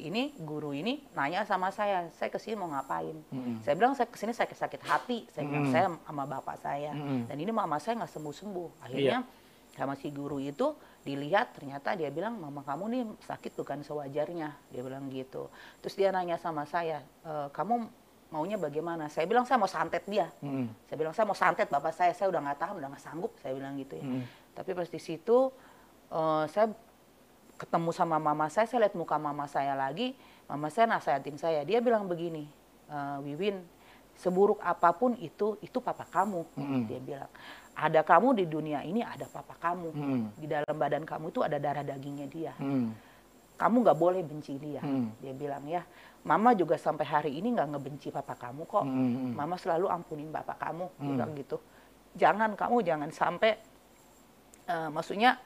[0.04, 3.16] ini guru ini nanya sama saya, saya ke sini mau ngapain?
[3.64, 5.24] Saya bilang saya ke sini sakit sakit hati.
[5.32, 5.72] Saya bilang Mm.
[5.72, 6.92] saya sama bapak saya.
[6.92, 7.32] Mm.
[7.32, 8.70] Dan ini mama saya nggak sembuh sembuh.
[8.84, 9.24] Akhirnya
[9.72, 14.52] sama si guru itu dilihat ternyata dia bilang mama kamu nih sakit bukan sewajarnya.
[14.68, 15.48] Dia bilang gitu.
[15.80, 17.88] Terus dia nanya sama saya, "E, kamu
[18.30, 19.10] maunya bagaimana?
[19.10, 20.30] Saya bilang saya mau santet dia.
[20.40, 20.70] Mm.
[20.86, 23.52] Saya bilang saya mau santet bapak saya, saya udah nggak tahan, udah nggak sanggup, saya
[23.54, 24.06] bilang gitu ya.
[24.06, 24.22] Mm.
[24.54, 25.38] Tapi pas di situ
[26.10, 26.66] eh, saya
[27.60, 30.16] ketemu sama mama saya, saya lihat muka mama saya lagi,
[30.48, 32.48] mama saya nasihatin saya, dia bilang begini,
[32.88, 33.60] "Eh, Wiwin,
[34.16, 36.82] seburuk apa pun itu, itu papa kamu, Mm.
[36.88, 37.30] dia bilang.
[37.76, 39.88] Ada kamu di dunia ini, ada papa kamu.
[39.96, 40.22] Mm.
[40.36, 42.52] Di dalam badan kamu itu ada darah dagingnya dia.
[42.60, 42.92] Mm.
[43.56, 45.12] Kamu nggak boleh benci dia, Hmm.
[45.20, 45.84] dia bilang ya.
[46.20, 48.84] Mama juga sampai hari ini nggak ngebenci papa kamu kok.
[48.84, 49.32] Mm.
[49.32, 51.08] Mama selalu ampunin bapak kamu, Hmm.
[51.16, 51.56] bilang gitu.
[52.12, 53.56] Jangan kamu jangan sampai,
[54.68, 55.40] eh, maksudnya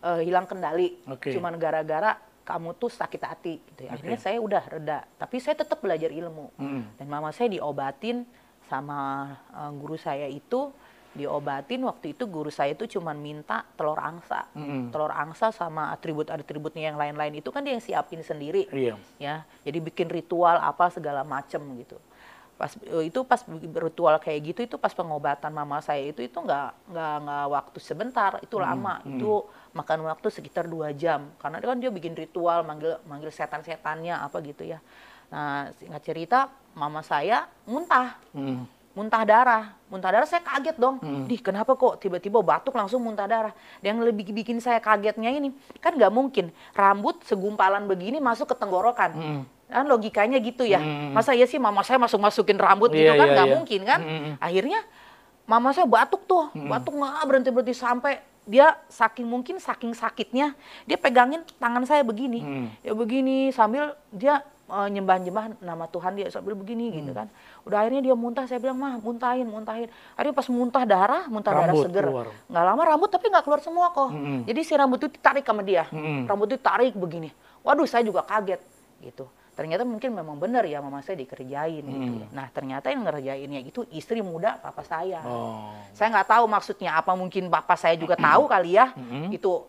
[0.00, 0.96] eh, hilang kendali.
[1.12, 1.28] Oke.
[1.34, 3.60] Cuman gara-gara kamu tuh sakit hati.
[3.60, 3.92] Gitu ya.
[3.92, 4.24] Akhirnya Oke.
[4.24, 6.48] saya udah reda, tapi saya tetap belajar ilmu.
[6.56, 6.82] Mm.
[6.96, 8.24] Dan mama saya diobatin
[8.70, 10.70] sama eh, guru saya itu
[11.10, 14.46] diobatin waktu itu guru saya itu cuman minta telur angsa.
[14.54, 14.94] Mm.
[14.94, 18.94] Telur angsa sama atribut-atributnya yang lain-lain itu kan dia yang siapin sendiri Iya.
[19.18, 21.98] ya jadi bikin ritual apa segala macem gitu
[22.54, 23.40] pas eh, itu pas
[23.80, 28.36] ritual kayak gitu itu pas pengobatan mama saya itu itu nggak nggak nggak waktu sebentar
[28.44, 29.32] itu lama itu
[29.72, 34.68] makan waktu sekitar dua jam karena kan dia bikin ritual manggil manggil setan-setannya apa gitu
[34.68, 34.76] ya
[35.32, 36.38] nah singkat cerita
[36.76, 38.62] mama saya muntah Mm.
[38.94, 39.64] Muntah darah.
[39.90, 40.98] Muntah darah saya kaget dong.
[41.02, 41.26] Hmm.
[41.26, 43.54] Dih, kenapa kok tiba-tiba batuk langsung muntah darah?
[43.82, 48.56] Dan yang lebih bikin saya kagetnya ini, kan nggak mungkin rambut segumpalan begini masuk ke
[48.58, 49.10] tenggorokan.
[49.14, 49.42] Mm.
[49.70, 50.82] Kan logikanya gitu ya.
[50.82, 51.14] Hmm.
[51.14, 53.54] Masa ya sih mama saya masuk-masukin rambut Iya, gitu kan iya, nggak iya.
[53.54, 54.00] mungkin kan?
[54.02, 54.32] Hmm.
[54.42, 54.80] Akhirnya
[55.46, 60.56] mama saya batuk tuh, batuk nggak berhenti-berhenti sampai dia saking mungkin saking sakitnya
[60.88, 62.66] dia pegangin tangan saya begini Hmm.
[62.82, 66.96] ya begini sambil dia nyembah-nyembah nama Tuhan dia sambil begini Hmm.
[66.96, 67.26] gitu kan
[67.62, 71.68] udah akhirnya dia muntah saya bilang mah muntahin muntahin akhirnya pas muntah darah muntah darah
[71.68, 72.26] Rambut seger keluar.
[72.46, 74.38] nggak lama rambut tapi nggak keluar semua kok Mm-mm.
[74.44, 76.24] jadi si rambut itu ditarik sama dia Mm-mm.
[76.24, 77.28] rambut itu tarik begini
[77.60, 78.60] waduh saya juga kaget
[79.00, 82.28] gitu ternyata mungkin memang benar ya mama saya dikerjain gitu ya.
[82.30, 85.68] nah ternyata yang ngerjainnya itu istri muda papa saya Oh.
[85.92, 89.28] saya nggak tahu maksudnya apa mungkin bapak saya juga tahu kali ya Mm-mm.
[89.30, 89.60] itu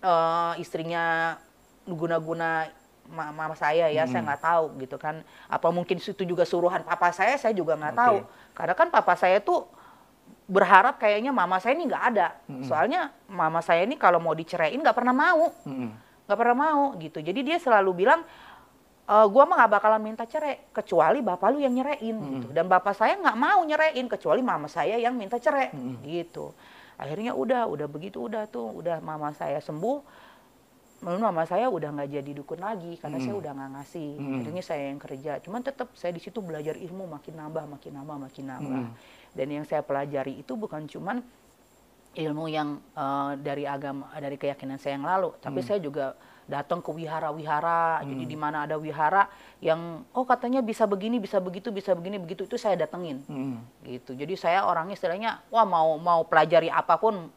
[0.00, 1.36] eh, istrinya
[1.84, 2.68] guna-guna
[3.10, 7.36] mama saya ya saya nggak tahu gitu kan apa mungkin itu juga suruhan papa saya
[7.36, 8.00] saya juga nggak Oke.
[8.00, 8.18] tahu
[8.56, 9.68] karena kan papa saya tuh
[10.44, 12.36] berharap kayaknya mama saya ini nggak ada.
[12.68, 15.88] Soalnya mama saya ini kalau mau diceraiin nggak pernah mau, Mm-mm.
[16.28, 17.18] nggak pernah mau gitu.
[17.24, 18.20] Jadi dia selalu bilang,
[19.08, 22.48] e, gua mah nggak bakalan minta cerai kecuali bapak lu yang nyerain gitu.
[22.52, 25.72] Dan bapak saya nggak mau nyerain kecuali mama saya yang minta cerai
[26.04, 26.52] gitu.
[27.00, 30.28] Akhirnya udah, udah begitu udah tuh, udah mama saya sembuh.
[31.04, 34.10] Lalu mama saya udah nggak jadi dukun lagi karena saya udah nggak ngasih.
[34.16, 34.34] Mm.
[34.40, 35.32] Akhirnya saya yang kerja.
[35.44, 38.82] Cuman tetap saya di situ belajar ilmu makin nambah, makin nambah, makin nambah.
[38.88, 38.92] Mm.
[39.36, 41.20] Dan yang saya pelajari itu bukan cuman
[42.16, 46.16] ilmu yang eh, dari agama, dari keyakinan saya yang lalu, tapi saya juga
[46.48, 48.00] datang ke wihara-wihara.
[48.08, 49.28] Jadi di mana ada wihara
[49.60, 53.20] yang oh katanya bisa begini, bisa begitu, bisa begini, begitu itu saya datengin.
[53.28, 53.60] Mm.
[53.84, 54.16] Gitu.
[54.16, 57.28] Jadi saya orangnya istilahnya wah mau mau pelajari apa pun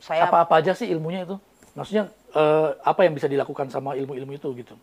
[0.00, 1.36] saya Apa-apa aja sih ilmunya itu?
[1.74, 4.74] Maksudnya eh, apa yang bisa dilakukan sama ilmu-ilmu itu gitu?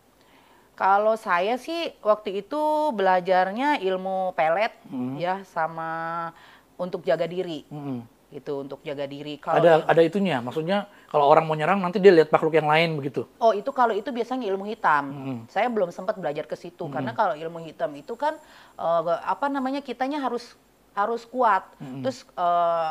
[0.72, 2.60] Kalau saya sih waktu itu
[2.96, 5.20] belajarnya ilmu pelet Hmm.
[5.20, 6.32] ya sama
[6.80, 8.02] untuk jaga diri Mm-mm.
[8.32, 9.36] gitu untuk jaga diri.
[9.36, 10.40] Kalau Ada ada itunya.
[10.40, 13.28] Maksudnya kalau orang mau nyerang nanti dia lihat makhluk yang lain begitu.
[13.38, 15.04] oh itu kalau itu biasanya ilmu hitam.
[15.12, 15.38] Hmm.
[15.46, 18.34] Saya belum sempat belajar ke situ karena kalau ilmu hitam itu kan
[18.80, 20.56] eh, apa namanya kitanya harus
[20.96, 21.68] harus kuat.
[21.76, 22.00] Hmm.
[22.00, 22.90] Terus eh,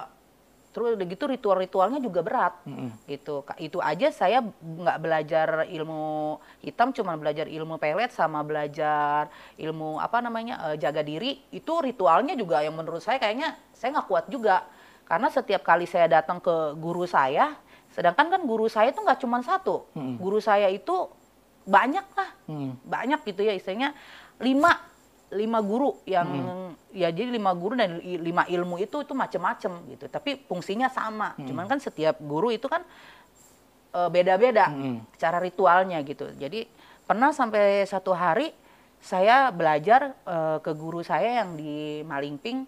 [0.72, 2.56] terus udah gitu ritual-ritualnya juga berat.
[2.64, 2.90] Mm-mm.
[3.06, 6.04] gitu itu aja saya nggak belajar ilmu
[6.64, 12.34] hitam cuma belajar ilmu pelet sama belajar ilmu apa namanya eh, jaga diri itu ritualnya
[12.34, 14.64] juga yang menurut saya kayaknya saya nggak kuat juga
[15.06, 17.52] karena setiap kali saya datang ke guru saya
[17.92, 20.16] sedangkan kan guru saya itu nggak cuma satu Mm-mm.
[20.16, 21.12] guru saya itu
[21.62, 22.74] banyak lah Mm.
[22.84, 23.96] banyak gitu ya istilahnya
[24.42, 24.76] lima
[25.32, 26.28] lima guru yang
[26.92, 30.06] ya jadi lima guru dan lima ilmu itu itu macam-macam gitu.
[30.12, 31.34] Tapi fungsinya sama.
[31.40, 32.84] Cuman kan setiap guru itu kan
[33.96, 35.04] eh, beda-beda Mm.
[35.16, 36.28] cara ritualnya gitu.
[36.36, 36.68] Jadi
[37.08, 38.52] pernah sampai satu hari
[39.00, 42.68] saya belajar eh, ke guru saya yang di Malingping.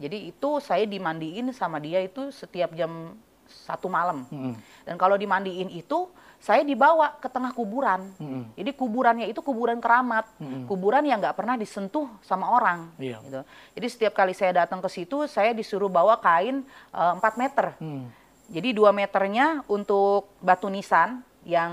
[0.00, 3.14] Jadi itu saya dimandiin sama dia itu setiap jam
[3.50, 4.26] satu malam.
[4.30, 4.54] Mm.
[4.86, 6.06] dan kalau dimandiin itu
[6.40, 8.56] saya dibawa ke tengah kuburan Mm.
[8.56, 10.64] jadi kuburannya itu kuburan keramat, Mm-mm.
[10.64, 12.88] kuburan yang nggak pernah disentuh sama orang.
[12.96, 13.20] Iya.
[13.20, 13.40] Gitu.
[13.76, 16.64] Jadi setiap kali saya datang ke situ, saya disuruh bawa kain
[16.96, 17.76] eh, 4 meter.
[17.76, 18.08] Mm.
[18.50, 21.72] Jadi 2 meternya untuk batu nisan yang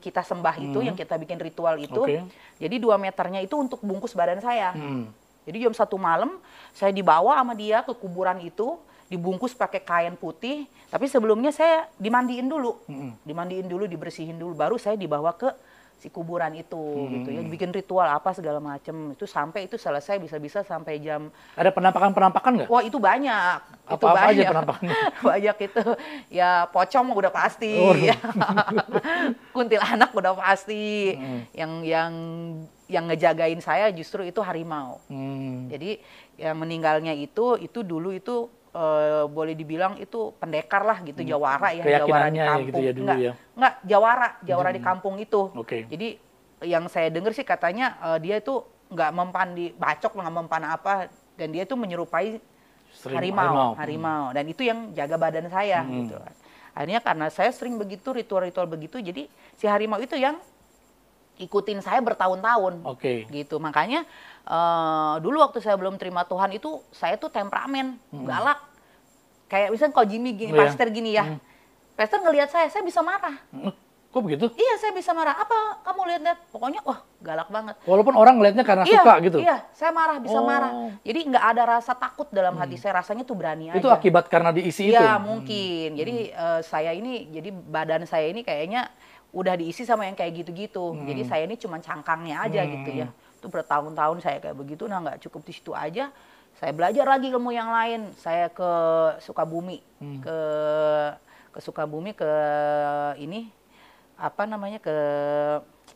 [0.00, 0.86] kita sembah itu, Hmm.
[0.88, 2.00] yang kita bikin ritual itu.
[2.00, 2.22] Oke.
[2.56, 4.72] Jadi 2 meternya itu untuk bungkus badan saya.
[4.72, 5.08] Mm.
[5.42, 6.38] Jadi jam satu malam
[6.70, 8.78] saya dibawa sama dia ke kuburan itu,
[9.12, 10.64] dibungkus pakai kain putih.
[10.88, 13.20] Tapi sebelumnya saya dimandiin dulu, Mm-mm.
[13.22, 15.52] dimandiin dulu, dibersihin dulu, baru saya dibawa ke
[15.94, 16.82] si kuburan itu,
[17.14, 17.46] gitu ya, Hmm.
[17.46, 19.14] bikin ritual apa segala macam.
[19.14, 21.30] Itu sampai itu selesai bisa-bisa sampai jam.
[21.54, 22.68] Ada penampakan-penampakan nggak?
[22.68, 24.96] Wah itu banyak, itu Apa-apa aja banyak, penampakannya?
[25.30, 25.82] banyak itu.
[26.26, 27.94] Ya pocong udah pasti, Oh.
[27.94, 28.18] ya.
[29.54, 31.14] kuntilanak udah pasti.
[31.14, 31.40] Hmm.
[31.54, 32.12] Yang yang
[32.90, 35.00] yang ngejagain saya justru itu harimau.
[35.08, 35.72] Mm.
[35.72, 35.90] Jadi
[36.36, 41.84] yang meninggalnya itu itu dulu itu eh, boleh dibilang itu pendekar lah gitu jawara ya
[42.00, 42.48] jawara di Hmm.
[42.48, 42.66] Kampung.
[42.66, 43.32] gitu ya dulu enggak, ya.
[43.52, 45.40] enggak jawara, jawara di kampung itu.
[45.52, 45.84] Oke.
[45.86, 46.08] Jadi
[46.62, 50.92] yang saya dengar sih katanya eh, dia itu nggak mempan di bacok nggak mempan apa
[51.32, 52.40] dan dia itu menyerupai
[52.92, 53.70] Sering harimau, harimau.
[53.74, 54.24] harimau.
[54.30, 55.92] Dan itu yang jaga badan saya Hmm.
[56.02, 56.16] gitu.
[56.72, 60.40] Akhirnya karena saya sering begitu ritual-ritual begitu jadi si harimau itu yang
[61.34, 63.24] ikutin saya bertahun-tahun Oke.
[63.26, 64.04] gitu makanya
[64.44, 68.58] eh, dulu waktu saya belum terima Tuhan itu saya tuh temperamen galak
[69.46, 70.56] kayak misalnya kalau Jimmy gini Hmm.
[70.56, 70.64] Iya.
[70.64, 71.24] pastor gini ya
[71.92, 73.72] pastor ngelihat saya saya bisa marah Mm.
[74.12, 74.44] Kok begitu?
[74.52, 78.84] iya saya bisa marah apa kamu lihat-lihat pokoknya wah galak banget Walaupun orang ngelihatnya karena
[78.84, 79.38] iya suka gitu.
[79.38, 80.44] iya saya marah bisa Oh.
[80.44, 80.68] marah
[81.00, 84.52] jadi nggak ada rasa takut dalam hati saya rasanya tuh berani Itu aja akibat karena
[84.52, 85.00] diisi itu.
[85.00, 85.96] Iya mungkin.
[85.96, 88.84] Jadi eh, saya ini, jadi badan saya ini kayaknya
[89.32, 90.92] udah diisi sama yang kayak gitu-gitu.
[90.92, 91.08] Hmm.
[91.08, 93.08] Jadi saya ini cuma cangkangnya aja gitu ya.
[93.42, 96.14] Itu bertahun-tahun saya kayak begitu, nah nggak cukup di situ aja.
[96.62, 98.14] Saya belajar lagi ilmu yang lain.
[98.14, 98.70] Saya ke
[99.18, 100.22] Sukabumi, Hmm.
[100.22, 100.38] ke
[101.50, 102.30] ke Sukabumi ke
[103.18, 103.50] ini
[104.14, 104.94] apa namanya ke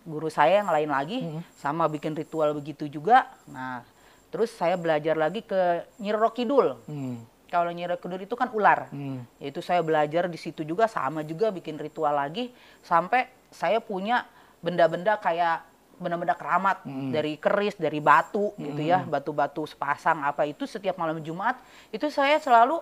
[0.02, 1.38] guru saya yang lain lagi, Hmm.
[1.54, 3.30] sama bikin ritual begitu juga.
[3.46, 3.86] Nah,
[4.34, 6.74] terus saya belajar lagi ke Nyi Roro Kidul.
[6.90, 7.22] Hmm.
[7.46, 8.90] Kalau Nyi Roro Kidul itu kan ular.
[8.90, 9.22] Hmm.
[9.38, 12.50] Itu saya belajar di situ juga sama juga bikin ritual lagi
[12.82, 14.26] sampai saya punya
[14.58, 15.62] benda-benda kayak
[15.96, 17.08] benda-benda keramat Hmm.
[17.10, 21.56] dari keris, dari batu gitu ya, batu-batu sepasang apa itu setiap malam Jumat
[21.88, 22.80] itu saya selalu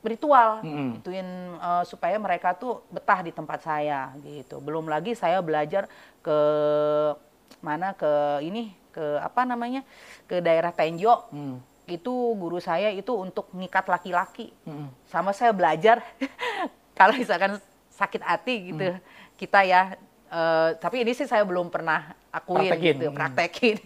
[0.00, 0.96] ritual Hmm.
[0.96, 1.28] ituin
[1.60, 4.56] eh, supaya mereka tuh betah di tempat saya gitu.
[4.58, 5.84] Belum lagi saya belajar
[6.24, 6.38] ke
[7.60, 9.84] mana ke ini ke apa namanya
[10.24, 11.60] ke daerah Tenjo Hmm.
[11.84, 14.88] itu guru saya itu untuk ngikat laki-laki Hmm.
[15.04, 16.00] sama saya belajar
[16.98, 17.60] kalau misalkan
[17.92, 18.96] sakit hati gitu
[19.36, 22.94] kita ya Eh, tapi ini sih saya belum pernah akuin Praktekin.
[22.94, 23.18] gitu, Hmm.
[23.18, 23.76] praktekin.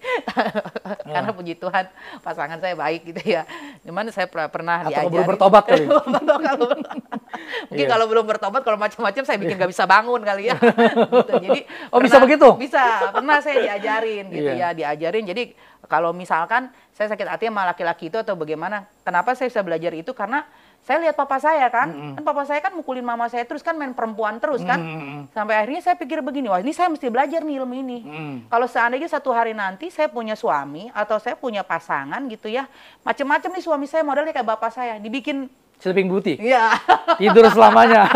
[1.02, 1.88] Karena puji Tuhan
[2.20, 3.48] pasangan saya baik gitu ya.
[3.80, 5.08] Cuman saya per- pernah Atau diajarin.
[5.10, 5.88] belum bertobat kali?
[7.72, 7.88] Mungkin Iya.
[7.88, 10.56] kalau belum bertobat, kalau macam-macam saya bikin nggak bisa bangun kali ya.
[10.60, 11.32] gitu.
[11.40, 12.48] Jadi Oh, bisa begitu?
[12.56, 13.08] Bisa.
[13.10, 14.68] Pernah saya diajarin gitu Iya.
[14.70, 15.24] ya, diajarin.
[15.24, 15.42] Jadi
[15.86, 18.84] kalau misalkan saya sakit hati sama laki-laki itu atau bagaimana?
[19.00, 20.12] Kenapa saya bisa belajar itu?
[20.12, 20.44] Karena
[20.84, 23.96] saya lihat papa saya kan, kan papa saya kan mukulin mama saya terus kan main
[23.96, 24.76] perempuan terus kan.
[24.76, 25.32] Mm-mm.
[25.32, 27.98] Sampai akhirnya saya pikir begini, wah ini saya mesti belajar nih ilmu ini.
[28.04, 28.36] Mm.
[28.52, 32.68] Kalau seandainya satu hari nanti saya punya suami atau saya punya pasangan gitu ya,
[33.00, 35.48] macam-macam nih suami saya modelnya kayak bapak saya, dibikin
[35.80, 36.36] Sleeping Beauty.
[36.36, 36.76] Iya.
[37.20, 38.08] Tidur selamanya.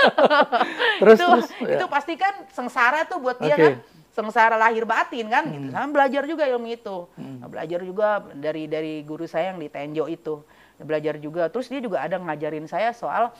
[1.00, 1.48] terus itu, terus.
[1.60, 1.76] ya.
[1.76, 3.60] itu pasti kan sengsara tuh buat dia Oke.
[3.60, 3.72] kan
[4.12, 5.68] sengsara lahir batin kan gitu.
[5.72, 6.96] Saya belajar juga ilmu itu.
[7.16, 10.40] Nah, Belajar juga dari dari guru saya yang di Tenjo itu.
[10.82, 11.48] Belajar juga.
[11.48, 13.30] Terus dia juga ada ngajarin saya soal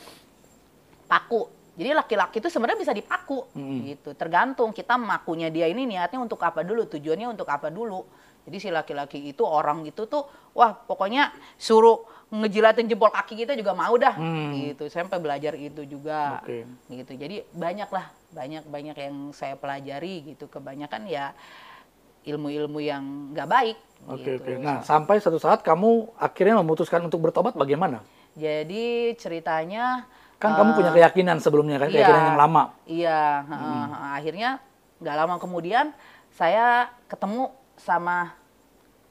[1.06, 1.50] paku.
[1.72, 3.48] Jadi laki-laki itu sebenarnya bisa dipaku
[3.88, 4.12] gitu.
[4.12, 8.04] Tergantung kita makunya dia ini niatnya untuk apa dulu, tujuannya untuk apa dulu.
[8.44, 13.72] Jadi si laki-laki itu orang itu tuh wah pokoknya suruh ngejilatin jempol kaki kita juga
[13.72, 14.52] mau dah Hmm.
[14.52, 14.88] gitu.
[14.92, 16.68] Saya sampai belajar itu juga Oke.
[16.92, 17.12] gitu.
[17.16, 20.52] Jadi banyak lah, banyak banyak yang saya pelajari gitu.
[20.52, 21.32] Kebanyakan ya
[22.26, 23.76] ilmu-ilmu yang nggak baik.
[24.10, 24.42] Oke gitu.
[24.42, 24.52] oke.
[24.62, 28.02] Nah sampai satu saat kamu akhirnya memutuskan untuk bertobat bagaimana?
[28.34, 30.08] Jadi ceritanya
[30.42, 32.02] Kan kamu eh, punya keyakinan sebelumnya kan, iya.
[32.02, 32.62] keyakinan yang lama.
[32.82, 33.84] Iya, heeh.
[34.18, 34.50] akhirnya
[34.98, 35.94] nggak lama kemudian
[36.34, 38.34] saya ketemu sama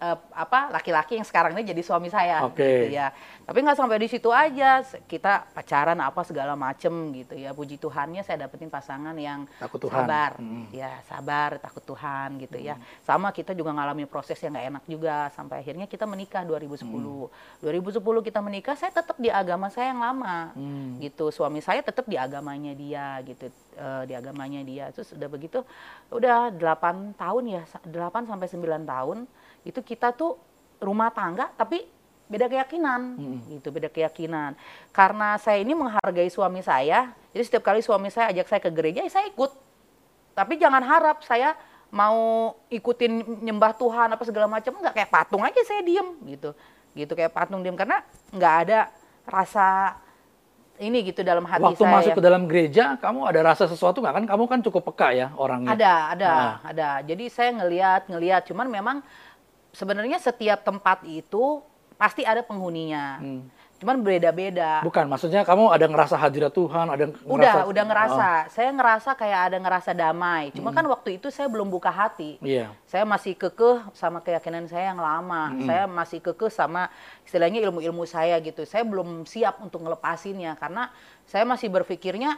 [0.01, 2.41] eh, apa laki-laki yang sekarang ini jadi suami saya.
[2.43, 2.89] Oke.
[2.89, 3.13] Gitu ya.
[3.41, 7.51] Tapi nggak sampai di situ aja, kita pacaran apa segala macem gitu ya.
[7.51, 10.01] Puji Tuhannya saya dapetin pasangan yang Takut Tuhan.
[10.01, 10.65] sabar, Mm.
[10.71, 12.75] ya sabar, takut Tuhan gitu ya.
[12.99, 17.29] Sama kita juga ngalami proses yang nggak enak juga sampai akhirnya kita menikah 2010.
[17.61, 20.97] 2010 kita menikah, saya tetap di agama saya yang lama Hmm.
[20.97, 25.59] gitu suami saya tetap di agamanya dia gitu eh, di agamanya dia terus udah begitu
[26.09, 29.17] udah 8 tahun ya sa- 8 sampai 9 tahun
[29.67, 30.37] itu kita tuh
[30.81, 31.85] rumah tangga tapi
[32.31, 33.19] beda keyakinan.
[33.51, 34.55] Gitu beda keyakinan.
[34.95, 39.03] Karena saya ini menghargai suami saya jadi setiap kali suami saya ajak saya ke gereja
[39.03, 39.51] ya saya ikut.
[40.35, 41.55] Tapi jangan harap saya
[41.91, 44.95] mau ikutin nyembah Tuhan apa segala macam nggak.
[44.95, 46.51] Kayak patung aja saya diem gitu.
[46.95, 47.75] Gitu kayak patung diem.
[47.75, 48.03] Karena
[48.35, 48.79] nggak ada
[49.27, 49.95] rasa
[50.81, 51.93] ini gitu dalam hati Waktu saya.
[51.93, 54.15] masuk ke dalam gereja, kamu ada rasa sesuatu nggak?
[54.17, 54.25] Kan?
[54.25, 55.77] Kamu kan cukup peka ya orangnya.
[55.77, 56.55] ada ada Nah.
[56.65, 56.89] ada.
[57.05, 58.97] Jadi saya ngelihat ngelihat cuman memang
[59.71, 61.63] sebenarnya setiap tempat itu
[61.95, 63.45] pasti ada penghuninya Hmm.
[63.77, 68.49] cuman beda-beda Bukan, maksudnya kamu ada ngerasa hadirat Tuhan, ada udah ngerasa- udah ngerasa Oh,
[68.49, 72.69] saya ngerasa kayak ada ngerasa damai cuma kan waktu itu saya belum buka hati iya.
[72.85, 75.49] saya masih kekeh sama keyakinan saya yang lama.
[75.61, 76.89] Saya masih kekeh sama
[77.23, 78.61] istilahnya ilmu-ilmu saya gitu.
[78.65, 80.93] Saya belum siap untuk ngelepasinnya karena
[81.25, 82.37] saya masih berpikirnya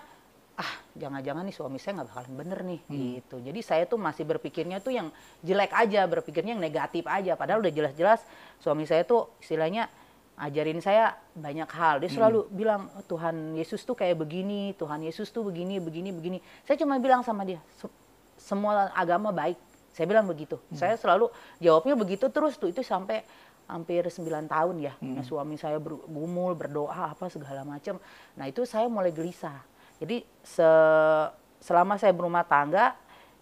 [0.54, 2.80] ah jangan-jangan nih suami saya nggak bakalan bener nih
[3.18, 3.42] gitu.
[3.42, 5.10] Jadi saya tuh masih berpikirnya tuh yang
[5.42, 7.34] jelek aja, berpikirnya yang negatif aja.
[7.34, 8.22] Padahal udah jelas-jelas
[8.58, 9.90] suami saya tuh istilahnya
[10.36, 11.98] ajarin saya banyak hal.
[11.98, 16.38] Dia selalu bilang "Oh, Tuhan Yesus tuh kayak begini, Tuhan Yesus tuh begini, begini, begini.
[16.64, 17.90] Saya cuma bilang sama dia, "Se-
[18.36, 19.58] semua agama baik.
[19.90, 20.58] Saya bilang begitu.
[20.72, 23.22] Saya selalu jawabnya begitu terus tuh itu sampai
[23.64, 24.94] hampir 9 tahun ya.
[25.00, 28.02] Nah, suami saya bergumul, berdoa apa segala macam.
[28.34, 29.62] Nah, itu saya mulai gelisah.
[30.04, 32.92] Jadi se- selama saya berumah tangga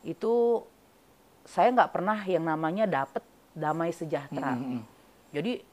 [0.02, 0.62] itu
[1.42, 4.54] saya nggak pernah yang namanya dapet damai sejahtera.
[4.54, 4.86] Mm-mm.
[5.34, 5.66] Jadi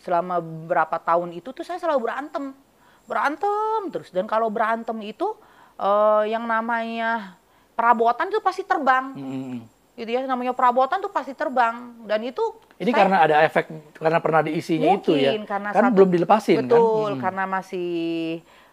[0.00, 2.56] selama beberapa tahun itu tuh saya selalu berantem,
[3.04, 4.08] berantem terus.
[4.08, 5.36] Dan kalau berantem itu
[5.76, 7.36] eh, yang namanya
[7.70, 9.60] perabotan itu pasti terbang, Mm-mm.
[9.94, 10.24] gitu ya.
[10.24, 12.00] Namanya perabotan tuh pasti terbang.
[12.08, 12.40] Dan itu
[12.76, 15.36] Ini saya- karena ada efek, karena pernah diisinya itu ya.
[15.36, 16.64] Mungkin, karena kan satu- belum dilepasin kan?
[16.64, 17.20] betul Mm.
[17.20, 17.92] karena masih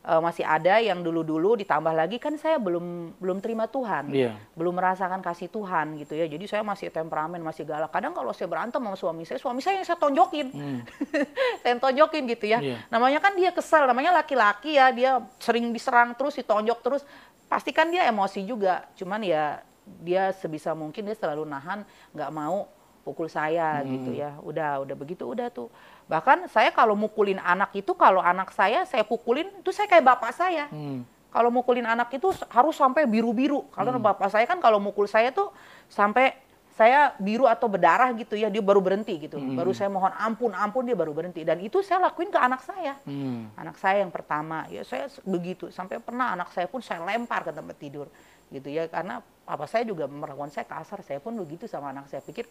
[0.06, 4.12] eh, masih ada yang dulu-dulu ditambah lagi kan saya belum belum terima Tuhan.
[4.12, 4.38] Iya.
[4.54, 6.26] belum merasakan kasih Tuhan gitu ya.
[6.26, 7.90] Jadi saya masih temperamen masih galak.
[7.90, 10.48] Kadang kalau saya berantem sama suami saya suami saya yang saya tonjokin.
[10.54, 10.80] Hmm.
[11.62, 12.60] saya tonjokin gitu ya.
[12.60, 12.78] Iya.
[12.90, 14.90] namanya kan dia kesel namanya laki-laki ya.
[14.92, 17.02] Dia sering diserang terus ditonjok terus.
[17.48, 18.84] Pasti kan dia emosi juga.
[18.98, 19.62] Cuman ya
[20.04, 22.68] dia sebisa mungkin dia selalu nahan nggak mau
[23.08, 23.88] pukul saya Hmm.
[23.96, 24.36] gitu ya.
[24.44, 25.72] Udah udah begitu udah tuh
[26.08, 30.32] bahkan saya kalau mukulin anak itu kalau anak saya saya pukulin itu saya kayak bapak
[30.32, 31.04] saya Hmm.
[31.30, 33.68] kalau mukulin anak itu harus sampai biru-biru.
[33.76, 34.02] Karena Hmm.
[34.02, 35.52] bapak saya kan kalau mukul saya tuh
[35.92, 36.34] sampai
[36.78, 39.42] saya biru atau berdarah gitu ya, dia baru berhenti gitu.
[39.42, 39.58] Hmm.
[39.58, 41.42] Baru saya mohon ampun, ampun dia baru berhenti.
[41.42, 43.02] Dan itu saya lakuin ke anak saya.
[43.02, 43.50] Hmm.
[43.58, 45.74] Anak saya yang pertama, ya saya begitu.
[45.74, 48.06] Sampai pernah anak saya pun saya lempar ke tempat tidur
[48.54, 48.86] gitu ya.
[48.94, 52.22] Karena papa saya juga melakukan saya kasar, saya pun begitu sama anak saya.
[52.22, 52.46] Pikir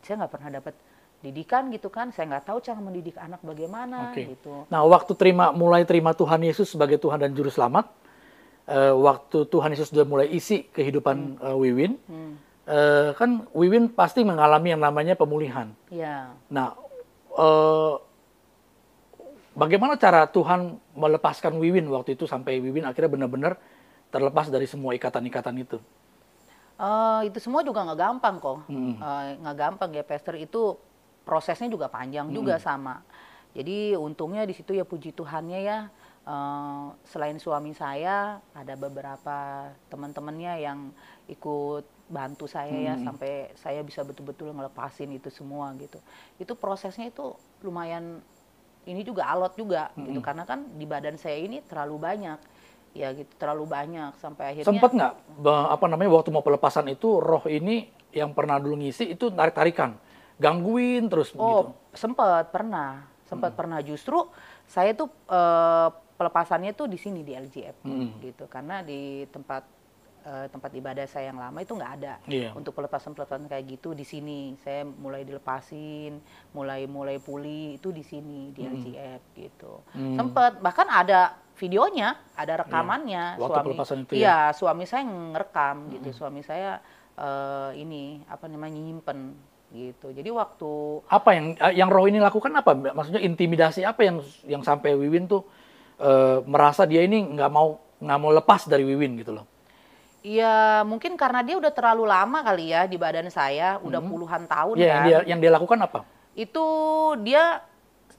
[0.00, 0.72] saya nggak pernah dapat
[1.26, 4.38] didikan gitu kan, saya nggak tahu cara mendidik anak bagaimana Oke.
[4.38, 4.64] gitu.
[4.70, 7.90] Nah, waktu terima mulai terima Tuhan Yesus sebagai Tuhan dan Juru Selamat,
[8.70, 12.38] eh, waktu Tuhan Yesus sudah mulai isi kehidupan eh, Wiwin, Hmm.
[12.64, 15.74] eh, kan Wiwin pasti mengalami yang namanya pemulihan.
[15.90, 16.30] Ya.
[16.46, 16.78] Nah,
[17.34, 17.94] eh,
[19.58, 23.58] bagaimana cara Tuhan melepaskan Wiwin waktu itu sampai Wiwin akhirnya benar-benar
[24.14, 25.82] terlepas dari semua ikatan-ikatan itu?
[26.76, 28.58] Eh, itu semua juga nggak gampang kok.
[28.68, 28.94] Mm.
[29.00, 30.36] Eh, nggak gampang ya, Pastor.
[30.36, 30.76] Itu
[31.26, 33.02] prosesnya juga panjang juga sama.
[33.50, 35.80] Jadi untungnya di situ ya puji Tuhannya ya.
[36.26, 40.90] eh, selain suami saya, ada beberapa teman-temannya yang
[41.30, 46.02] ikut bantu saya ya sampai saya bisa betul-betul ngelepasin itu semua gitu.
[46.42, 48.22] Itu prosesnya itu lumayan
[48.86, 52.38] ini juga alot juga gitu karena kan di badan saya ini terlalu banyak
[52.96, 55.12] ya gitu terlalu banyak sampai akhirnya Sempat nggak
[55.74, 59.98] apa namanya waktu mau pelepasan itu roh ini yang pernah dulu ngisi itu tarik-tarikan,
[60.36, 61.32] gangguin terus.
[61.32, 64.28] Oh, sempat pernah, sempat pernah justru
[64.64, 68.08] saya tuh eh, pelepasannya tuh di sini di LGF Mm.
[68.22, 69.62] gitu karena di tempat
[70.22, 72.50] eh, tempat ibadah saya yang lama itu nggak ada Iya.
[72.52, 76.18] untuk pelepasan-pelepasan kayak gitu di sini saya mulai dilepasin,
[76.50, 79.86] mulai mulai pulih itu di sini di LGF gitu.
[79.94, 80.16] Mm.
[80.16, 83.40] Sempat bahkan ada videonya, ada rekamannya Iya.
[83.40, 83.66] Waktu suami.
[83.70, 84.18] pelepasan itu ya?
[84.18, 86.08] Iya, suami saya ngerekam gitu.
[86.12, 86.82] Suami saya
[87.14, 89.32] eh, ini apa namanya nyimpen
[89.68, 90.10] gitu.
[90.10, 90.70] Jadi waktu
[91.06, 92.72] Apa yang yang roh ini lakukan apa?
[92.74, 95.42] Maksudnya intimidasi apa yang yang sampai Wiwin tuh
[95.96, 99.46] eh, merasa dia ini nggak mau nggak mau lepas dari Wiwin gitu loh.
[100.20, 104.74] ya mungkin karena dia udah terlalu lama kali ya di badan saya, udah puluhan tahun
[104.74, 105.06] Iya, yang kan.
[105.06, 106.00] dia yang dia lakukan apa?
[106.34, 106.66] Itu
[107.22, 107.62] dia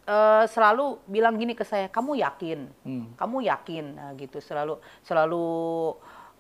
[0.08, 2.60] eh, selalu bilang gini ke saya, "Kamu yakin?
[2.88, 3.06] Hmm.
[3.14, 5.46] Kamu yakin?" Nah, gitu selalu selalu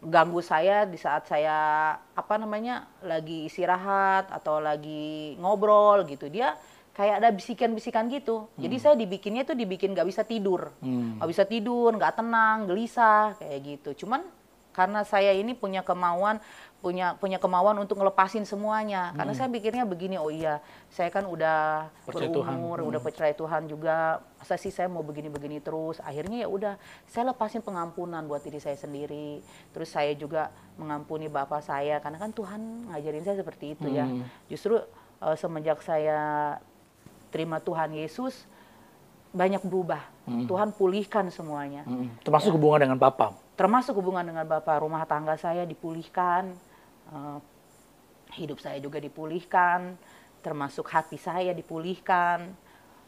[0.04, 6.30] ganggu saya di saat saya apa namanya lagi istirahat atau lagi ngobrol gitu.
[6.30, 6.54] Dia
[6.98, 8.50] kayak ada bisikan-bisikan gitu.
[8.58, 10.74] Jadi saya dibikinnya tuh dibikin nggak bisa tidur.
[10.82, 11.22] Hmm.
[11.22, 14.06] nggak bisa tidur, nggak tenang, gelisah kayak gitu.
[14.06, 14.26] Cuman
[14.78, 16.38] karena saya ini punya kemauan,
[16.86, 19.10] punya punya kemauan untuk ngelepasin semuanya.
[19.18, 20.62] Karena saya pikirnya begini, oh iya,
[20.94, 22.54] saya kan udah Percaya Tuhan.
[22.62, 24.22] berumur, udah percaya Tuhan juga.
[24.38, 25.98] Masa sih saya mau begini-begini terus?
[26.06, 26.74] Akhirnya ya udah,
[27.10, 29.42] saya lepasin pengampunan buat diri saya sendiri.
[29.74, 34.06] Terus saya juga mengampuni bapak saya, karena kan Tuhan ngajarin saya seperti itu ya.
[34.06, 34.22] Hmm.
[34.46, 34.78] Justru
[35.26, 36.54] eh, semenjak saya
[37.34, 38.46] terima Tuhan Yesus,
[39.34, 40.06] banyak berubah.
[40.28, 41.82] Tuhan pulihkan semuanya.
[41.90, 42.13] Hmm.
[42.22, 43.47] Termasuk hubungan dengan Papa.
[43.58, 46.54] Termasuk hubungan dengan Bapak, rumah tangga saya dipulihkan,
[47.10, 47.38] eh,
[48.38, 49.98] hidup saya juga dipulihkan,
[50.46, 52.54] termasuk hati saya dipulihkan,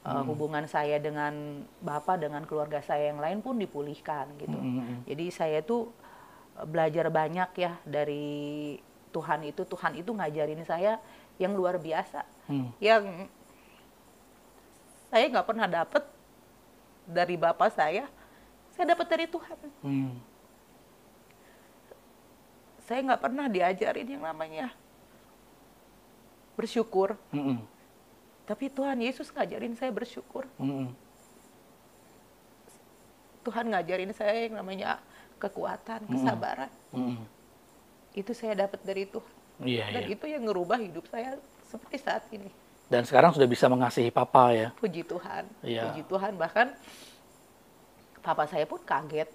[0.01, 4.57] eh, hubungan saya dengan Bapak, dengan keluarga saya yang lain pun dipulihkan gitu.
[4.57, 5.05] Hmm.
[5.05, 5.93] Jadi saya tuh
[6.57, 8.73] eh, belajar banyak ya dari
[9.13, 9.61] Tuhan itu.
[9.69, 10.97] Tuhan itu ngajarin saya
[11.37, 12.73] yang luar biasa, Hmm.
[12.81, 13.29] yang
[15.13, 16.03] saya nggak pernah dapet
[17.05, 18.09] dari Bapak saya,
[18.73, 19.57] saya dapat dari Tuhan.
[19.85, 20.28] Hmm.
[22.89, 24.73] Saya nggak pernah diajarin yang namanya
[26.57, 27.13] bersyukur.
[27.29, 27.61] Hmm.
[28.49, 30.49] Tapi Tuhan Yesus ngajarin saya bersyukur.
[30.57, 30.89] Hmm.
[33.45, 34.97] Tuhan ngajarin saya yang namanya
[35.37, 36.73] kekuatan, kesabaran.
[36.89, 37.21] Hmm.
[38.17, 39.37] Itu saya dapat dari Tuhan.
[39.61, 40.15] Iya, Dan iya.
[40.17, 41.37] itu yang ngerubah hidup saya
[41.69, 42.49] seperti saat ini.
[42.89, 44.73] Dan sekarang sudah bisa mengasihi Papa ya.
[44.81, 45.45] Puji Tuhan.
[45.61, 45.93] Iya.
[45.93, 46.33] Puji Tuhan.
[46.41, 46.67] Bahkan
[48.25, 49.29] papa saya pun kaget.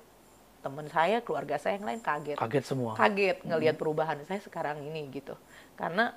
[0.65, 2.41] Teman saya, keluarga saya yang lain kaget.
[2.41, 2.97] Kaget semua.
[2.97, 5.37] kaget ngelihat perubahan saya sekarang ini gitu
[5.77, 6.17] karena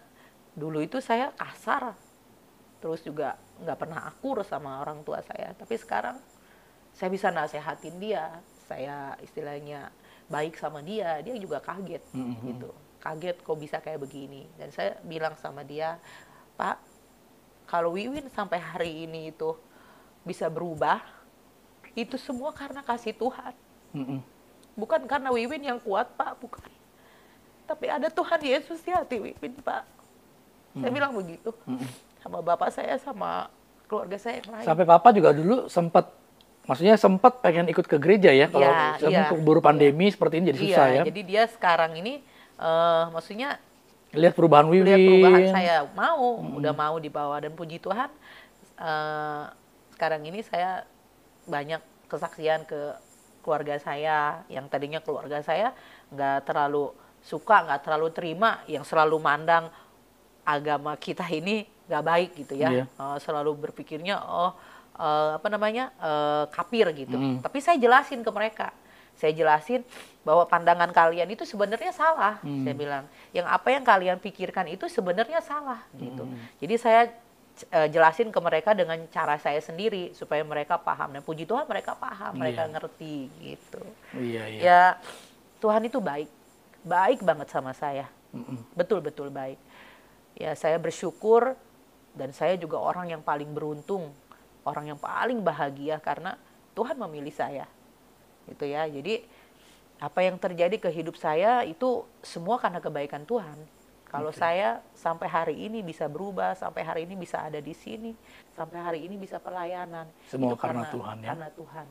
[0.55, 1.91] dulu itu saya kasar
[2.79, 6.15] terus juga nggak pernah akur sama orang tua saya tapi sekarang
[6.93, 9.89] saya bisa nasehatin dia saya istilahnya
[10.27, 12.37] baik sama dia dia juga kaget Mhm.
[12.47, 15.97] gitu kaget kok bisa kayak begini dan saya bilang sama dia
[16.53, 16.77] pak
[17.65, 19.57] kalau Wiwin sampai hari ini itu
[20.21, 21.01] bisa berubah
[21.93, 23.53] itu semua karena kasih Tuhan
[23.87, 24.19] Hmm.
[24.77, 26.69] Bukan karena Wiwin yang kuat, Pak, bukan.
[27.65, 29.83] Tapi ada Tuhan Yesus di hati Wiwin, Pak.
[30.77, 31.49] Saya bilang begitu.
[32.21, 33.49] Sama bapak saya, sama
[33.89, 34.65] keluarga saya yang lain.
[34.67, 36.13] Sampai Papa juga dulu sempat
[36.67, 40.51] maksudnya sempat pengen ikut ke gereja ya kalau Iya, sekarang iya, keburu pandemi seperti ini
[40.51, 41.03] jadi susah iya, ya.
[41.07, 42.19] jadi dia sekarang ini,
[42.59, 43.55] eh maksudnya
[44.11, 44.83] Lihat perubahan Wiwin.
[44.83, 48.11] lihat perubahan saya mau, udah mau dibawa dan puji Tuhan.
[48.77, 49.43] eh,
[49.95, 50.83] sekarang ini saya
[51.47, 51.79] banyak
[52.11, 52.93] kesaksian ke
[53.47, 55.71] keluarga saya yang tadinya keluarga saya
[56.11, 56.91] nggak terlalu
[57.23, 59.71] suka, nggak terlalu terima, yang selalu mandang
[60.43, 62.85] agama kita ini nggak baik gitu ya, Iya.
[62.91, 64.51] Eh, selalu berpikirnya oh
[64.99, 67.15] eh, apa namanya eh, kafir gitu.
[67.15, 67.39] Mm.
[67.39, 68.75] Tapi saya jelasin ke mereka,
[69.15, 69.87] saya jelasin
[70.27, 72.37] bahwa pandangan kalian itu sebenarnya salah.
[72.43, 72.67] Hmm.
[72.67, 76.27] Saya bilang, yang apa yang kalian pikirkan itu sebenarnya salah gitu.
[76.27, 76.37] Hmm.
[76.59, 77.07] Jadi saya
[77.71, 81.13] eh, jelasin ke mereka dengan cara saya sendiri supaya mereka paham.
[81.17, 82.71] Dan puji Tuhan mereka paham, mereka Iya.
[82.73, 83.83] ngerti gitu.
[84.13, 84.61] Iya, iya.
[84.61, 84.81] Ya
[85.57, 86.29] Tuhan itu baik,
[86.85, 88.05] baik banget sama saya,
[88.77, 89.57] betul-betul baik.
[90.37, 91.57] Ya saya bersyukur
[92.13, 94.13] dan saya juga orang yang paling beruntung,
[94.61, 96.37] orang yang paling bahagia karena
[96.77, 97.65] Tuhan memilih saya,
[98.45, 98.85] gitu ya.
[98.85, 99.25] Jadi
[99.97, 103.57] apa yang terjadi ke hidup saya itu semua karena kebaikan Tuhan.
[104.07, 104.39] Kalau Oke.
[104.39, 108.15] saya sampai hari ini bisa berubah, sampai hari ini bisa ada di sini,
[108.55, 111.29] sampai hari ini bisa pelayanan, Semua itu karena Tuhan, ya?
[111.35, 111.85] Karena Tuhan.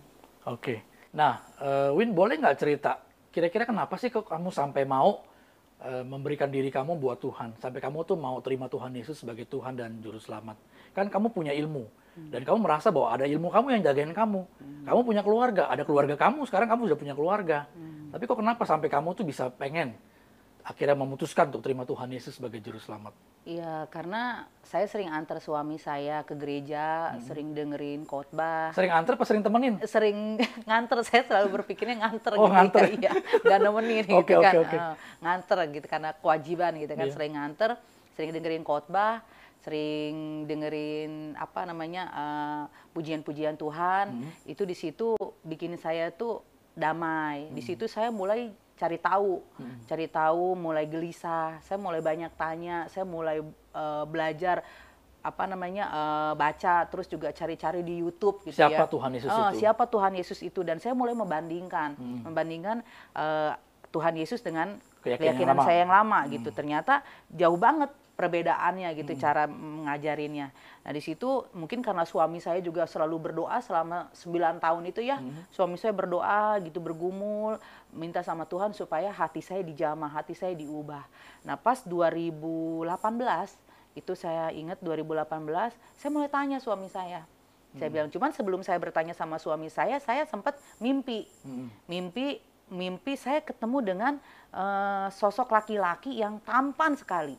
[0.48, 0.74] Oke.
[1.12, 5.20] Nah, eh, Win boleh nggak cerita kira-kira kenapa sih kok kamu sampai mau
[5.84, 9.76] eh, memberikan diri kamu buat Tuhan, sampai kamu tuh mau terima Tuhan Yesus sebagai Tuhan
[9.76, 10.56] dan Juru Selamat?
[10.96, 11.84] Kan kamu punya ilmu
[12.16, 14.40] dan kamu merasa bahwa ada ilmu kamu yang jagain kamu.
[14.88, 16.48] Kamu punya keluarga, ada keluarga kamu.
[16.48, 17.68] Sekarang kamu sudah punya keluarga.
[18.08, 19.92] Tapi kok kenapa sampai kamu tuh bisa pengen
[20.66, 23.14] akhirnya memutuskan untuk terima Tuhan Yesus sebagai Juru Selamat?
[23.46, 27.22] Iya, karena saya sering antar suami saya ke gereja, Hmm.
[27.22, 29.78] sering dengerin khotbah, Sering antar apa sering temenin?
[29.86, 30.34] sering
[30.68, 30.98] nganter.
[31.06, 32.52] Saya selalu berpikirnya nganter Oh, gitu.
[32.52, 32.82] nganter.
[32.92, 34.54] Iya, nggak nemenin Oke, gitu oke, kan.
[34.58, 34.74] oke.
[34.76, 37.06] Eh, nganter gitu karena kewajiban gitu kan.
[37.06, 37.14] Iya.
[37.14, 37.70] Sering nganter,
[38.18, 39.22] sering dengerin khotbah,
[39.62, 40.14] sering
[40.44, 44.06] dengerin apa namanya eh, pujian-pujian Tuhan.
[44.10, 44.30] Hmm.
[44.42, 46.42] Itu di situ bikin saya tuh
[46.74, 47.46] damai.
[47.46, 47.54] Hmm.
[47.54, 49.40] Di situ saya mulai cari tahu,
[49.84, 51.58] cari tahu, mulai gelisah.
[51.64, 53.40] Saya mulai banyak tanya, saya mulai
[53.72, 54.60] eh, belajar
[55.20, 58.86] apa namanya eh, baca, terus juga cari-cari di YouTube gitu Siapa ya.
[58.86, 59.58] Tuhan Yesus Oh, itu?
[59.58, 60.60] Siapa Tuhan Yesus itu?
[60.60, 62.20] Dan saya mulai membandingkan, Hmm.
[62.22, 62.84] membandingkan
[63.16, 63.52] eh,
[63.90, 65.58] Tuhan Yesus dengan Keyakinan keyakinan, yang.
[65.58, 65.66] Hmm.
[65.66, 66.48] saya yang lama gitu.
[66.50, 66.94] Ternyata
[67.32, 69.20] jauh banget perbedaannya gitu Hmm.
[69.20, 70.48] cara mengajarinnya.
[70.82, 75.20] Nah di situ mungkin karena suami saya juga selalu berdoa selama 9 tahun itu ya.
[75.20, 75.44] Hmm.
[75.52, 77.60] Suami saya berdoa gitu bergumul
[77.92, 81.04] minta sama Tuhan supaya hati saya dijamah, hati saya diubah.
[81.44, 82.88] Nah pas 2018
[83.96, 87.22] itu saya ingat 2018 saya mulai tanya suami saya.
[87.76, 91.68] Saya bilang cuman sebelum saya bertanya sama suami saya, saya sempat mimpi Mm-mm.
[91.84, 92.40] mimpi
[92.72, 94.12] mimpi saya ketemu dengan
[94.48, 97.36] eh, sosok laki-laki yang tampan sekali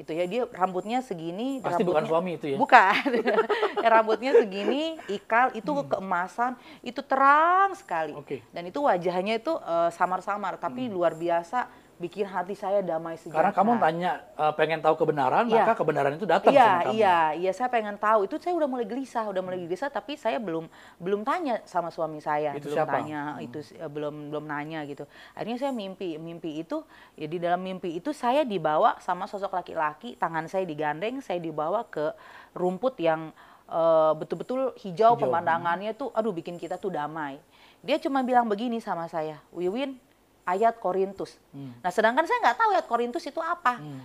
[0.00, 2.56] itu ya dia rambutnya segini Pasti bukan rambutnya- suami itu ya?
[2.56, 3.04] bukan
[3.76, 8.20] Ya, rambutnya segini ikal itu keemasan itu terang sekali Hmm.
[8.20, 8.40] Oke.
[8.48, 11.68] dan itu wajahnya itu eh, samar-samar tapi luar biasa
[12.00, 15.68] bikin hati saya damai Karena sejahtera kamu tanya eh, pengen tahu kebenaran, Iya.
[15.68, 16.92] maka kebenaran itu datang Iya, sama kamu.
[16.96, 18.24] iya, iya saya pengen tahu.
[18.24, 20.64] Itu saya udah mulai gelisah, udah mulai gelisah tapi saya belum
[20.96, 22.92] belum tanya sama suami saya, Itu belum siapa?
[22.96, 25.04] tanya, itu eh, belum belum nanya gitu.
[25.36, 26.80] Akhirnya saya mimpi, mimpi itu
[27.14, 31.84] ya di dalam mimpi itu saya dibawa sama sosok laki-laki, tangan saya digandeng, saya dibawa
[31.84, 32.16] ke
[32.56, 33.28] rumput yang
[33.68, 35.20] eh, betul-betul hijau, Hijau.
[35.20, 37.36] pemandangannya tuh aduh bikin kita tuh damai.
[37.84, 40.00] Dia cuma bilang begini sama saya, Wiwin
[40.42, 41.36] ayat Korintus.
[41.50, 41.72] Hmm.
[41.78, 44.02] Nah, sedangkan saya nggak tahu ayat Korintus itu apa Hmm.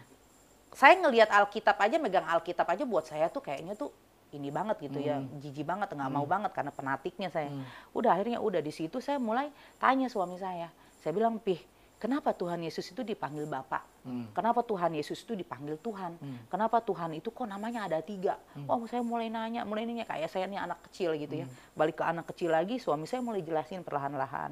[0.71, 3.95] saya ngelihat Alkitab aja megang Alkitab aja buat saya tuh kayaknya tuh
[4.31, 5.39] ini banget gitu ya Hmm.
[5.39, 7.63] jijik banget nggak mau banget karena penatiknya saya Hmm.
[7.93, 10.67] udah akhirnya udah di situ saya mulai tanya suami saya
[10.99, 11.63] saya bilang pih
[11.95, 14.27] kenapa Tuhan Yesus itu dipanggil Bapak Hmm.
[14.35, 16.43] kenapa Tuhan Yesus itu dipanggil Tuhan Hmm.
[16.45, 18.35] kenapa Tuhan itu kok namanya ada tiga
[18.67, 21.55] oh saya mulai nanya mulai nanya kayak saya nih anak kecil gitu ya Hmm.
[21.71, 24.51] balik ke anak kecil lagi suami saya mulai jelasin perlahan-lahan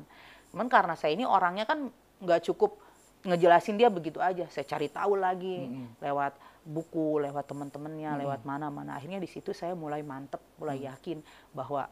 [0.53, 1.89] cuman karena saya ini orangnya kan
[2.21, 2.77] nggak cukup
[3.25, 5.97] ngejelasin dia begitu aja saya cari tahu lagi Mm-mm.
[5.97, 11.89] lewat buku lewat teman-temannya lewat mana-mana akhirnya di situ saya mulai mantep mulai yakin bahwa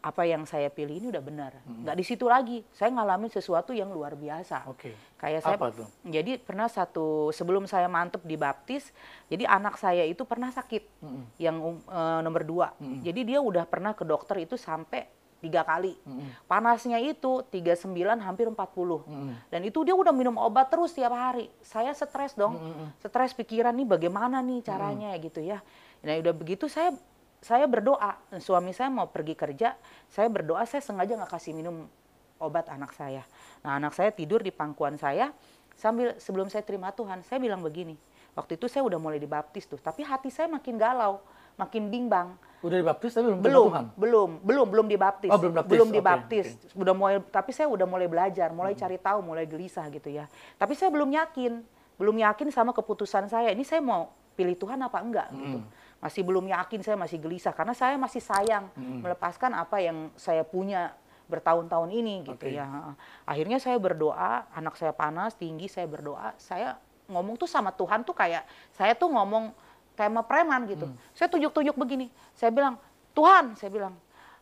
[0.00, 3.92] apa yang saya pilih ini udah benar nggak di situ lagi saya ngalamin sesuatu yang
[3.92, 4.96] luar biasa Oke.
[5.20, 5.88] kayak saya Apa tuh?
[6.08, 8.96] jadi pernah satu sebelum saya mantep di baptis
[9.28, 11.24] jadi anak saya itu pernah sakit Mm-mm.
[11.36, 13.04] yang um, eh, nomor dua Mm-mm.
[13.04, 15.04] jadi dia udah pernah ke dokter itu sampai
[15.40, 15.96] tiga kali.
[16.04, 16.44] Mm-mm.
[16.44, 17.88] panasnya itu 39
[18.20, 19.34] hampir 40 Mm-mm.
[19.48, 21.48] dan itu dia udah minum obat terus tiap hari.
[21.64, 22.60] Saya stres dong.
[22.60, 22.88] Mm-mm.
[23.00, 25.64] stres pikiran nih bagaimana nih caranya gitu ya.
[26.04, 26.92] Nah udah begitu saya
[27.40, 28.20] saya berdoa.
[28.38, 29.74] Suami saya mau pergi kerja
[30.12, 31.88] saya berdoa saya sengaja nggak kasih minum
[32.36, 33.24] obat anak saya.
[33.64, 35.32] Nah anak saya tidur di pangkuan saya
[35.72, 37.96] sambil sebelum saya terima Tuhan saya bilang begini.
[38.36, 41.18] Waktu itu saya udah mulai dibaptis tuh tapi hati saya makin galau
[41.54, 43.84] makin bimbang Udah dibaptis tapi belum belum Tuhan?
[43.96, 45.72] belum belum belum dibaptis Oh, belum baptis.
[45.72, 46.46] belum dibaptis.
[46.68, 46.80] Hmm.
[46.80, 50.74] udah mulai tapi saya udah mulai belajar mulai cari tahu mulai gelisah gitu ya tapi
[50.74, 51.64] saya belum yakin
[51.96, 55.68] belum yakin sama keputusan saya ini saya mau pilih Tuhan apa enggak gitu Hmm.
[55.98, 59.04] masih belum yakin saya masih gelisah karena saya masih sayang Mm-mm.
[59.04, 60.92] melepaskan apa yang saya punya
[61.26, 62.52] bertahun-tahun ini gitu Oke.
[62.52, 66.74] ya akhirnya saya berdoa anak saya panas tinggi saya berdoa saya
[67.06, 69.52] ngomong tuh sama Tuhan tuh kayak saya tuh ngomong
[70.00, 70.88] kayak sama preman gitu.
[70.88, 70.96] Hmm.
[71.12, 72.08] saya tunjuk-tunjuk begini.
[72.32, 72.80] Saya bilang
[73.12, 73.92] Tuhan saya bilang.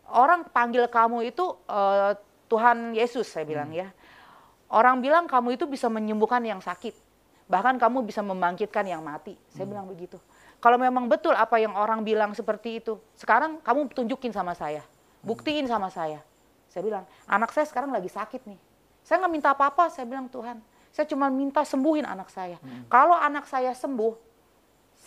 [0.09, 2.14] Orang panggil kamu itu eh,
[2.46, 3.82] Tuhan Yesus saya bilang Hmm.
[3.82, 3.88] ya.
[4.70, 6.94] Orang bilang kamu itu bisa menyembuhkan yang sakit.
[7.48, 9.34] Bahkan kamu bisa membangkitkan yang mati.
[9.50, 9.72] Saya Hmm.
[9.74, 10.16] bilang begitu.
[10.59, 14.86] Kalau memang betul apa yang orang bilang seperti itu sekarang kamu tunjukin sama saya.
[15.26, 16.22] Buktiin sama saya.
[16.70, 18.59] Saya bilang anak saya sekarang lagi sakit nih.
[19.02, 20.61] Saya nggak minta apa-apa, saya bilang Tuhan,
[20.92, 22.61] saya cuma minta sembuhin anak saya.
[22.92, 24.28] Kalau anak saya sembuh,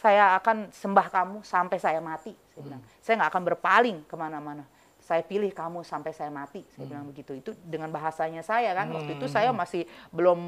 [0.02, 2.34] saya akan sembah kamu sampai saya mati.
[2.50, 4.66] Saya bilang, saya nggak akan berpaling ke mana-mana.
[4.98, 6.66] Saya pilih kamu sampai saya mati.
[6.74, 7.38] Saya bilang begitu.
[7.38, 8.90] Itu dengan bahasanya saya kan.
[8.90, 10.40] Waktu itu saya masih belum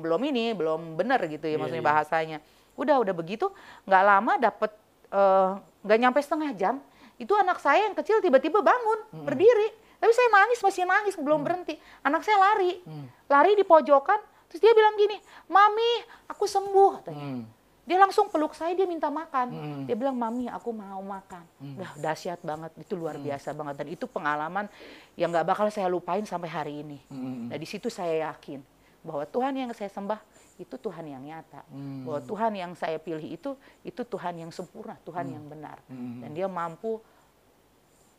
[0.00, 1.90] belum ini, belum benar gitu ya Iya, maksudnya iya.
[1.92, 2.38] bahasanya.
[2.72, 3.52] Udah udah begitu,
[3.84, 4.72] nggak lama dapet
[5.12, 5.50] eh,
[5.84, 6.74] nggak nyampe setengah jam,
[7.20, 9.76] itu anak saya yang kecil tiba-tiba bangun, berdiri.
[10.00, 11.76] Tapi saya nangis masih nangis belum berhenti.
[12.00, 12.80] Anak saya lari,
[13.28, 14.18] lari di pojokan.
[14.48, 15.20] Terus dia bilang gini,
[15.52, 17.28] mami aku sembuh katanya.
[17.28, 17.44] Hmm.
[17.82, 19.50] Dia langsung peluk saya, dia minta makan.
[19.50, 19.82] Mm.
[19.90, 21.42] Dia bilang, mami aku mau makan.
[21.58, 23.74] Udah dahsyat banget, itu luar biasa banget.
[23.82, 24.70] Dan itu pengalaman
[25.18, 27.02] yang nggak bakal saya lupain sampai hari ini.
[27.10, 27.50] Mm.
[27.50, 28.62] Nah di situ saya yakin
[29.02, 30.22] bahwa Tuhan yang saya sembah
[30.62, 31.66] itu Tuhan yang nyata.
[31.74, 32.06] Mm.
[32.06, 35.82] Bahwa Tuhan yang saya pilih itu, itu Tuhan yang sempurna, Tuhan yang benar.
[35.90, 36.22] Mm.
[36.22, 37.02] Dan dia mampu,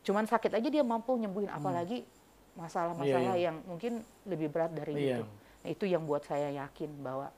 [0.03, 1.47] cuman sakit aja dia mampu nyembuhin.
[1.47, 2.03] Apalagi
[2.59, 3.31] masalah-masalah Mm.
[3.31, 3.45] Iya, iya.
[3.47, 5.23] yang mungkin lebih berat dari Iya.
[5.23, 5.25] itu.
[5.63, 7.31] Nah, itu yang buat saya yakin bahwa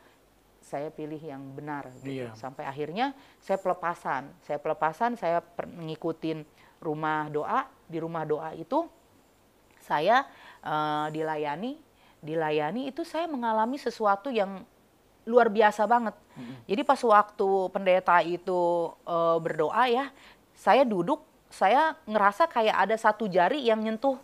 [0.65, 2.25] saya pilih yang benar gitu.
[2.25, 2.33] Iya.
[2.33, 6.41] sampai akhirnya saya pelepasan saya pelepasan saya ngikutin
[6.81, 8.89] rumah doa di rumah doa itu
[9.85, 10.25] saya
[10.65, 11.77] eh, dilayani
[12.25, 14.65] dilayani itu saya mengalami sesuatu yang
[15.29, 16.17] luar biasa banget
[16.65, 20.09] jadi pas waktu pendeta itu eh, berdoa ya
[20.57, 21.21] saya duduk
[21.53, 24.17] saya ngerasa kayak ada satu jari yang nyentuh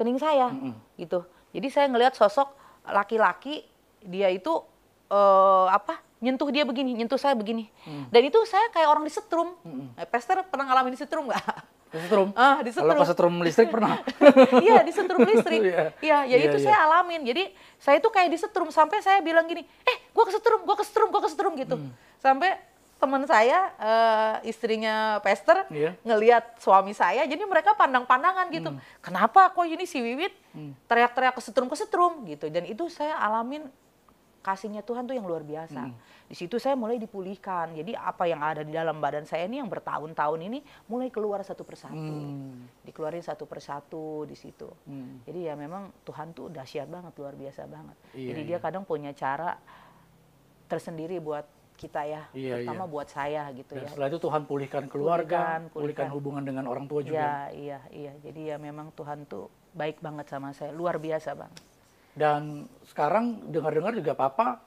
[0.00, 0.72] kening saya Mm-mm.
[0.96, 1.20] gitu.
[1.52, 2.48] Jadi saya ngelihat sosok
[2.88, 3.68] laki-laki
[4.00, 4.64] dia itu
[5.10, 7.66] eh, apa nyentuh dia begini, nyentuh saya begini.
[7.82, 8.04] Hmm.
[8.12, 9.56] Dan itu saya kayak orang disetrum.
[9.64, 9.96] Mm-mm.
[9.96, 11.44] Eh, Pester pernah ngalamin disetrum nggak?
[11.90, 12.28] Kesetrum.
[12.38, 13.00] ah, Kalau disetrum.
[13.00, 13.98] kesetrum listrik pernah.
[14.64, 15.60] Iya, disetrum listrik.
[15.66, 15.84] Iya.
[15.98, 16.66] Iya, ya Iya, itu iya.
[16.68, 17.24] saya alamin.
[17.24, 17.50] Jadi
[17.80, 21.52] saya tuh kayak disetrum sampai saya bilang gini, "Eh, gua kesetrum, gua kesetrum, gua kesetrum"
[21.56, 21.76] gitu.
[21.80, 21.90] Hmm.
[22.20, 22.60] Sampai
[23.00, 25.96] teman saya eh, istrinya Pester Iya.
[26.04, 28.76] ngelihat suami saya, jadi mereka pandang-pandangan gitu.
[29.00, 30.76] Kenapa kok ini si Wiwit Hmm.
[30.84, 32.52] teriak-teriak kesetrum-kesetrum gitu.
[32.52, 33.64] Dan itu saya alamin
[34.40, 35.92] kasihnya Tuhan tuh yang luar biasa.
[35.92, 35.96] Hmm.
[36.24, 37.76] Di situ saya mulai dipulihkan.
[37.76, 41.60] Jadi apa yang ada di dalam badan saya ini yang bertahun-tahun ini mulai keluar satu
[41.60, 41.92] persatu.
[41.94, 42.64] Hmm.
[42.80, 44.68] Dikeluarin satu persatu di situ.
[44.88, 45.20] Hmm.
[45.28, 47.96] Jadi ya memang Tuhan tuh dahsyat banget, luar biasa banget.
[48.16, 48.48] Iya, Jadi iya.
[48.56, 49.60] dia kadang punya cara
[50.66, 51.44] tersendiri buat
[51.76, 52.92] kita ya, Iya, terutama iya.
[52.92, 53.88] buat saya gitu Dan ya.
[53.88, 56.08] setelah itu Tuhan pulihkan keluarga, Pulihkan, pulihkan, pulihkan.
[56.12, 57.16] hubungan dengan orang tua juga.
[57.16, 58.12] Iya, iya, iya.
[58.20, 61.56] Jadi ya memang Tuhan tuh baik banget sama saya, luar biasa banget.
[62.14, 64.58] Dan sekarang dengar-dengar juga Papa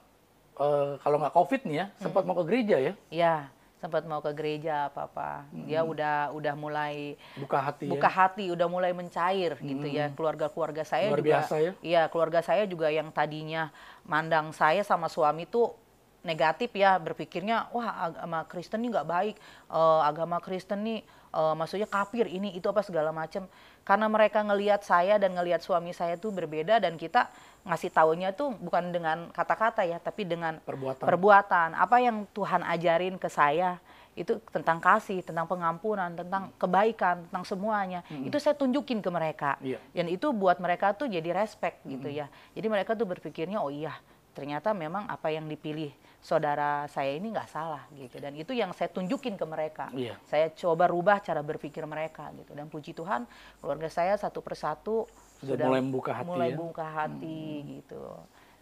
[0.60, 3.36] eh, kalau nggak COVID nih ya, sempat mau ke gereja ya, Ya,
[3.84, 5.44] sempat mau ke gereja apa-apa.
[5.68, 8.16] Dia udah udah mulai buka hati buka ya.
[8.16, 10.08] hati, udah mulai mencair gitu ya.
[10.16, 11.72] Keluarga-keluarga saya Luar juga biasa ya.
[11.84, 13.76] Iya, keluarga saya juga yang tadinya
[14.08, 15.76] mandang saya sama suami tuh
[16.24, 19.36] negatif ya, berpikirnya wah agama Kristen nih nggak baik,
[19.68, 21.04] Eh, agama Kristen nih
[21.36, 23.52] eh, maksudnya kafir ini itu apa segala macam.
[23.84, 27.28] Karena mereka ngelihat saya dan ngelihat suami saya tuh berbeda dan kita
[27.68, 31.04] ngasih taunya tuh bukan dengan kata-kata ya, tapi dengan Perbuatan.
[31.04, 31.70] perbuatan.
[31.76, 33.80] Apa yang Tuhan ajarin ke saya
[34.14, 38.06] itu tentang kasih, tentang pengampunan, tentang kebaikan, tentang semuanya.
[38.08, 39.58] Itu saya tunjukin ke mereka.
[39.60, 39.82] Iya.
[39.92, 42.30] Dan itu buat mereka tuh jadi respect gitu ya.
[42.54, 43.98] Jadi mereka tuh berpikirnya oh iya,
[44.34, 48.18] ternyata memang apa yang dipilih saudara saya ini nggak salah gitu.
[48.18, 49.92] Dan itu yang saya tunjukin ke mereka.
[49.92, 50.16] Iya.
[50.24, 52.52] Saya coba rubah cara berpikir mereka gitu.
[52.52, 53.28] Dan puji Tuhan,
[53.60, 55.04] keluarga saya satu persatu
[55.44, 56.58] Sudah mulai membuka hati mulai ya.
[56.58, 57.42] buka hati
[57.78, 58.04] gitu.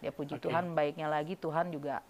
[0.02, 0.50] Ya puji Oke.
[0.50, 2.02] Tuhan baiknya lagi Tuhan juga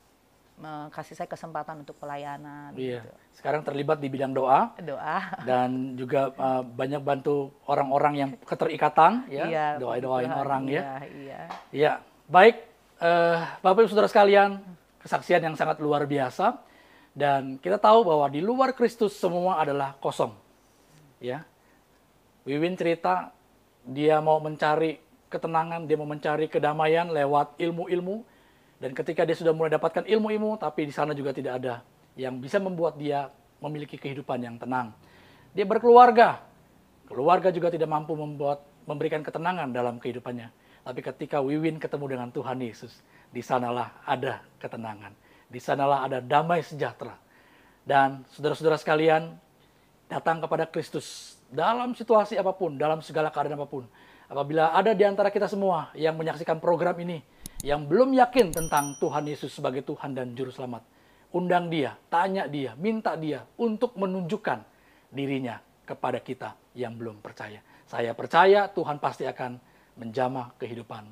[0.62, 3.02] kasih saya kesempatan untuk pelayanan Iya.
[3.02, 3.10] gitu.
[3.34, 5.18] Sekarang terlibat di bidang doa Doa.
[5.48, 10.38] dan juga eh, banyak bantu orang-orang yang keterikatan ya, Iya, doa-doain Tuhan.
[10.38, 10.72] orang ya.
[10.72, 11.40] Iya, iya.
[11.74, 11.92] Ya,
[12.30, 12.71] baik
[13.02, 14.62] eh, Bapak Ibu Saudara sekalian,
[15.02, 16.62] kesaksian yang sangat luar biasa
[17.12, 20.32] dan kita tahu bahwa di luar Kristus semua adalah kosong.
[21.18, 21.44] Ya.
[22.46, 23.34] Wiwin cerita
[23.82, 28.22] dia mau mencari ketenangan, dia mau mencari kedamaian lewat ilmu-ilmu
[28.82, 31.86] dan ketika dia sudah mulai dapatkan ilmu-ilmu tapi di sana juga tidak ada
[32.18, 33.30] yang bisa membuat dia
[33.62, 34.90] memiliki kehidupan yang tenang.
[35.54, 36.42] Dia berkeluarga.
[37.06, 40.48] Keluarga juga tidak mampu membuat memberikan ketenangan dalam kehidupannya.
[40.82, 42.90] Tapi ketika Wiwin ketemu dengan Tuhan Yesus,
[43.30, 45.14] di sanalah ada ketenangan.
[45.46, 47.14] Di sanalah ada damai sejahtera.
[47.82, 49.34] Dan saudara-saudara sekalian,
[50.10, 53.86] datang kepada Kristus dalam situasi apa pun, dalam segala keadaan apa pun.
[54.26, 57.20] Apabila ada di antara kita semua yang menyaksikan program ini,
[57.62, 60.82] yang belum yakin tentang Tuhan Yesus sebagai Tuhan dan Juru Selamat,
[61.30, 64.64] undang dia, tanya dia, minta dia untuk menunjukkan
[65.12, 67.60] dirinya kepada kita yang belum percaya.
[67.84, 71.04] Saya percaya Tuhan pasti akan menjamah kehidupan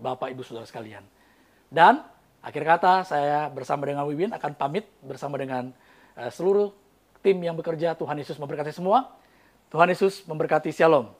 [0.00, 1.02] Bapak Ibu Saudara sekalian.
[1.70, 2.04] Dan
[2.42, 5.72] akhir kata saya bersama dengan Wiwin akan pamit bersama dengan
[6.14, 6.70] eh, seluruh
[7.24, 7.98] tim yang bekerja.
[7.98, 9.10] Tuhan Yesus memberkati semua.
[9.66, 11.10] Tuhan Yesus memberkati Shalom.